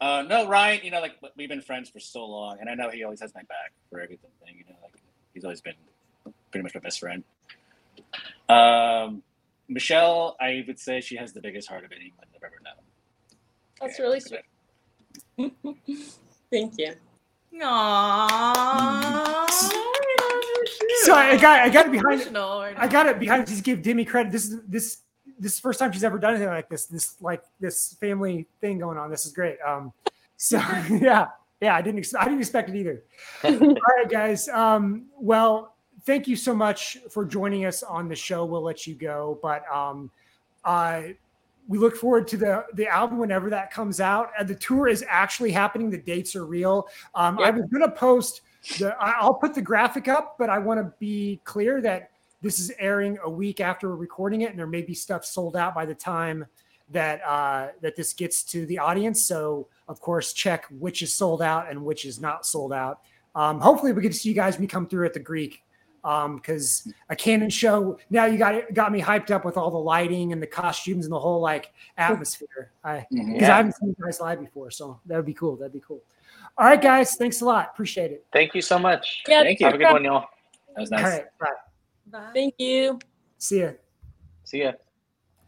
uh, 0.00 0.22
no, 0.26 0.48
Ryan. 0.48 0.80
You 0.82 0.90
know, 0.90 1.00
like 1.00 1.16
we've 1.36 1.48
been 1.50 1.60
friends 1.60 1.90
for 1.90 2.00
so 2.00 2.24
long, 2.24 2.58
and 2.60 2.70
I 2.70 2.74
know 2.74 2.88
he 2.90 3.04
always 3.04 3.20
has 3.20 3.34
my 3.34 3.42
back 3.42 3.72
for 3.90 4.00
everything. 4.00 4.30
You 4.46 4.64
know, 4.68 4.76
like 4.82 4.94
he's 5.34 5.44
always 5.44 5.60
been 5.60 5.74
pretty 6.50 6.62
much 6.62 6.74
my 6.74 6.80
best 6.80 6.98
friend. 7.00 7.22
Um, 8.48 9.22
Michelle, 9.68 10.36
I 10.40 10.64
would 10.66 10.78
say 10.78 11.00
she 11.02 11.16
has 11.16 11.32
the 11.34 11.40
biggest 11.42 11.68
heart 11.68 11.84
of 11.84 11.92
anyone 11.92 12.24
I've 12.34 12.42
ever 12.42 12.56
known. 12.64 12.74
That's 13.80 13.98
Yeah, 13.98 14.04
really 14.06 14.20
sweet. 14.20 14.40
Thank 16.50 16.74
you. 16.78 16.94
Aww. 17.54 19.48
So 21.02 21.14
I 21.14 21.36
got 21.36 21.60
I 21.60 21.68
got 21.68 21.86
it 21.86 21.92
behind 21.92 22.20
Emotional 22.20 22.60
I 22.76 22.86
got 22.86 23.06
it 23.06 23.18
behind 23.18 23.46
just 23.46 23.64
give 23.64 23.82
Demi 23.82 24.04
credit. 24.04 24.32
This 24.32 24.46
is 24.46 24.60
this 24.66 24.98
this 25.38 25.52
is 25.52 25.58
the 25.58 25.62
first 25.62 25.78
time 25.78 25.92
she's 25.92 26.04
ever 26.04 26.18
done 26.18 26.34
anything 26.34 26.48
like 26.48 26.68
this. 26.68 26.86
This 26.86 27.16
like 27.20 27.42
this 27.58 27.94
family 27.94 28.46
thing 28.60 28.78
going 28.78 28.98
on. 28.98 29.10
This 29.10 29.26
is 29.26 29.32
great. 29.32 29.58
Um 29.66 29.92
so 30.36 30.58
yeah. 30.90 31.28
Yeah, 31.60 31.76
I 31.76 31.82
didn't 31.82 31.98
ex- 31.98 32.14
I 32.14 32.24
didn't 32.24 32.38
expect 32.38 32.70
it 32.70 32.76
either. 32.76 33.02
All 33.44 33.50
right, 33.50 34.08
guys. 34.08 34.48
Um, 34.48 35.06
well, 35.18 35.74
thank 36.04 36.26
you 36.26 36.34
so 36.34 36.54
much 36.54 36.96
for 37.10 37.24
joining 37.24 37.66
us 37.66 37.82
on 37.82 38.08
the 38.08 38.16
show. 38.16 38.46
We'll 38.46 38.62
let 38.62 38.86
you 38.86 38.94
go, 38.94 39.38
but 39.42 39.70
um, 39.70 40.10
uh, 40.64 41.02
we 41.70 41.78
look 41.78 41.94
forward 41.96 42.26
to 42.26 42.36
the 42.36 42.64
the 42.74 42.88
album 42.88 43.18
whenever 43.18 43.48
that 43.48 43.70
comes 43.70 44.00
out. 44.00 44.32
And 44.36 44.48
the 44.48 44.56
tour 44.56 44.88
is 44.88 45.04
actually 45.08 45.52
happening. 45.52 45.88
The 45.88 45.98
dates 45.98 46.34
are 46.34 46.44
real. 46.44 46.88
Um, 47.14 47.38
I 47.38 47.50
was 47.50 47.62
going 47.70 47.88
to 47.88 47.92
post 47.92 48.40
the. 48.80 48.96
I'll 48.98 49.34
put 49.34 49.54
the 49.54 49.62
graphic 49.62 50.08
up, 50.08 50.34
but 50.36 50.50
I 50.50 50.58
want 50.58 50.80
to 50.80 50.92
be 50.98 51.40
clear 51.44 51.80
that 51.82 52.10
this 52.42 52.58
is 52.58 52.72
airing 52.80 53.18
a 53.22 53.30
week 53.30 53.60
after 53.60 53.88
we're 53.88 53.94
recording 53.94 54.40
it, 54.40 54.50
and 54.50 54.58
there 54.58 54.66
may 54.66 54.82
be 54.82 54.94
stuff 54.94 55.24
sold 55.24 55.56
out 55.56 55.72
by 55.72 55.86
the 55.86 55.94
time 55.94 56.44
that 56.90 57.22
uh, 57.24 57.68
that 57.82 57.94
this 57.94 58.14
gets 58.14 58.42
to 58.42 58.66
the 58.66 58.78
audience. 58.78 59.24
So, 59.24 59.68
of 59.86 60.00
course, 60.00 60.32
check 60.32 60.66
which 60.70 61.02
is 61.02 61.14
sold 61.14 61.40
out 61.40 61.70
and 61.70 61.84
which 61.84 62.04
is 62.04 62.20
not 62.20 62.44
sold 62.44 62.72
out 62.72 63.00
Um, 63.36 63.60
hopefully, 63.60 63.92
we 63.92 64.02
get 64.02 64.10
to 64.10 64.18
see 64.18 64.28
you 64.28 64.34
guys 64.34 64.54
when 64.56 64.62
you 64.62 64.68
come 64.68 64.88
through 64.88 65.06
at 65.06 65.14
the 65.14 65.20
Greek 65.20 65.62
because 66.02 66.82
um, 66.86 66.94
a 67.08 67.16
canon 67.16 67.50
show 67.50 67.98
now 68.08 68.24
you 68.24 68.38
got 68.38 68.72
got 68.72 68.92
me 68.92 69.00
hyped 69.00 69.30
up 69.30 69.44
with 69.44 69.56
all 69.56 69.70
the 69.70 69.78
lighting 69.78 70.32
and 70.32 70.42
the 70.42 70.46
costumes 70.46 71.04
and 71.04 71.12
the 71.12 71.18
whole 71.18 71.40
like 71.40 71.72
atmosphere. 71.98 72.72
I 72.82 73.06
because 73.10 73.26
mm-hmm. 73.26 73.34
yeah. 73.36 73.52
I 73.52 73.56
haven't 73.56 73.72
seen 73.76 73.88
you 73.90 74.04
guys 74.04 74.20
live 74.20 74.40
before, 74.40 74.70
so 74.70 75.00
that 75.06 75.16
would 75.16 75.26
be 75.26 75.34
cool. 75.34 75.56
That'd 75.56 75.72
be 75.72 75.82
cool. 75.86 76.02
All 76.56 76.66
right, 76.66 76.80
guys, 76.80 77.16
thanks 77.16 77.40
a 77.40 77.44
lot. 77.44 77.70
Appreciate 77.72 78.10
it. 78.10 78.26
Thank 78.32 78.54
you 78.54 78.62
so 78.62 78.78
much. 78.78 79.22
Yeah, 79.28 79.42
thank 79.42 79.60
you. 79.60 79.66
Have 79.66 79.74
a 79.74 79.78
good 79.78 79.92
one, 79.92 80.04
y'all. 80.04 80.26
That 80.74 80.80
was 80.80 80.90
nice. 80.90 81.04
All 81.04 81.10
right, 81.10 81.24
bye. 81.38 81.46
Bye. 82.06 82.30
Thank 82.34 82.54
you. 82.58 82.98
See 83.38 83.60
ya. 83.60 83.70
See 84.44 84.62
ya. 84.62 84.72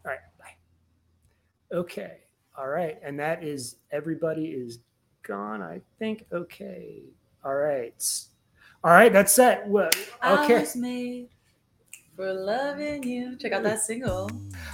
All 0.05 0.11
right, 0.11 0.19
bye. 0.39 1.77
Okay. 1.77 2.17
All 2.57 2.67
right, 2.67 2.99
and 3.03 3.19
that 3.19 3.43
is 3.43 3.77
everybody 3.91 4.45
is 4.45 4.79
gone. 5.23 5.61
I 5.61 5.81
think. 5.99 6.25
Okay. 6.31 7.01
All 7.43 7.55
right. 7.55 7.93
All 8.83 8.91
right, 8.91 9.13
that's 9.13 9.37
it. 9.39 9.61
Well, 9.65 9.89
okay. 10.23 10.57
I 10.57 10.59
was 10.59 10.75
made 10.75 11.29
for 12.15 12.33
loving 12.33 13.03
you. 13.03 13.37
Check 13.37 13.53
out 13.53 13.63
that 13.63 13.81
single. 13.81 14.29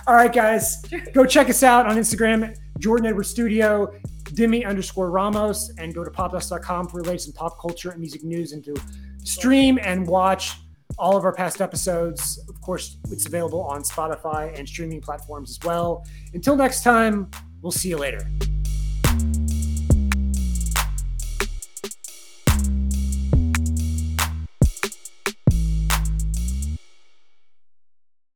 All 0.08 0.16
right, 0.16 0.34
guys, 0.34 0.84
go 1.14 1.26
check 1.26 1.50
us 1.50 1.64
out 1.64 1.86
on 1.86 1.96
Instagram, 1.96 2.58
Jordan 2.80 3.06
Edwards 3.06 3.30
Studio, 3.30 3.94
Demi 4.34 4.66
underscore 4.66 5.12
Ramos, 5.12 5.72
and 5.78 5.94
go 5.94 6.04
to 6.04 6.10
popdust.com 6.10 6.88
for 6.88 7.04
latest 7.04 7.28
in 7.28 7.34
pop 7.34 7.60
culture 7.60 7.92
and 7.92 8.00
music 8.00 8.24
news 8.24 8.52
and 8.52 8.64
to 8.64 8.76
stream 9.24 9.80
and 9.82 10.08
watch 10.08 10.58
all 10.98 11.16
of 11.16 11.24
our 11.24 11.34
past 11.34 11.62
episodes. 11.62 12.40
Of 12.50 12.60
course, 12.62 12.98
it's 13.12 13.26
available 13.26 13.62
on 13.62 13.84
Spotify 13.84 14.58
and 14.58 14.68
streaming 14.68 15.02
platforms 15.02 15.52
as 15.52 15.60
well. 15.64 16.06
Until 16.34 16.56
next 16.56 16.84
time, 16.84 17.30
we'll 17.62 17.72
see 17.72 17.90
you 17.90 17.98
later. 17.98 18.28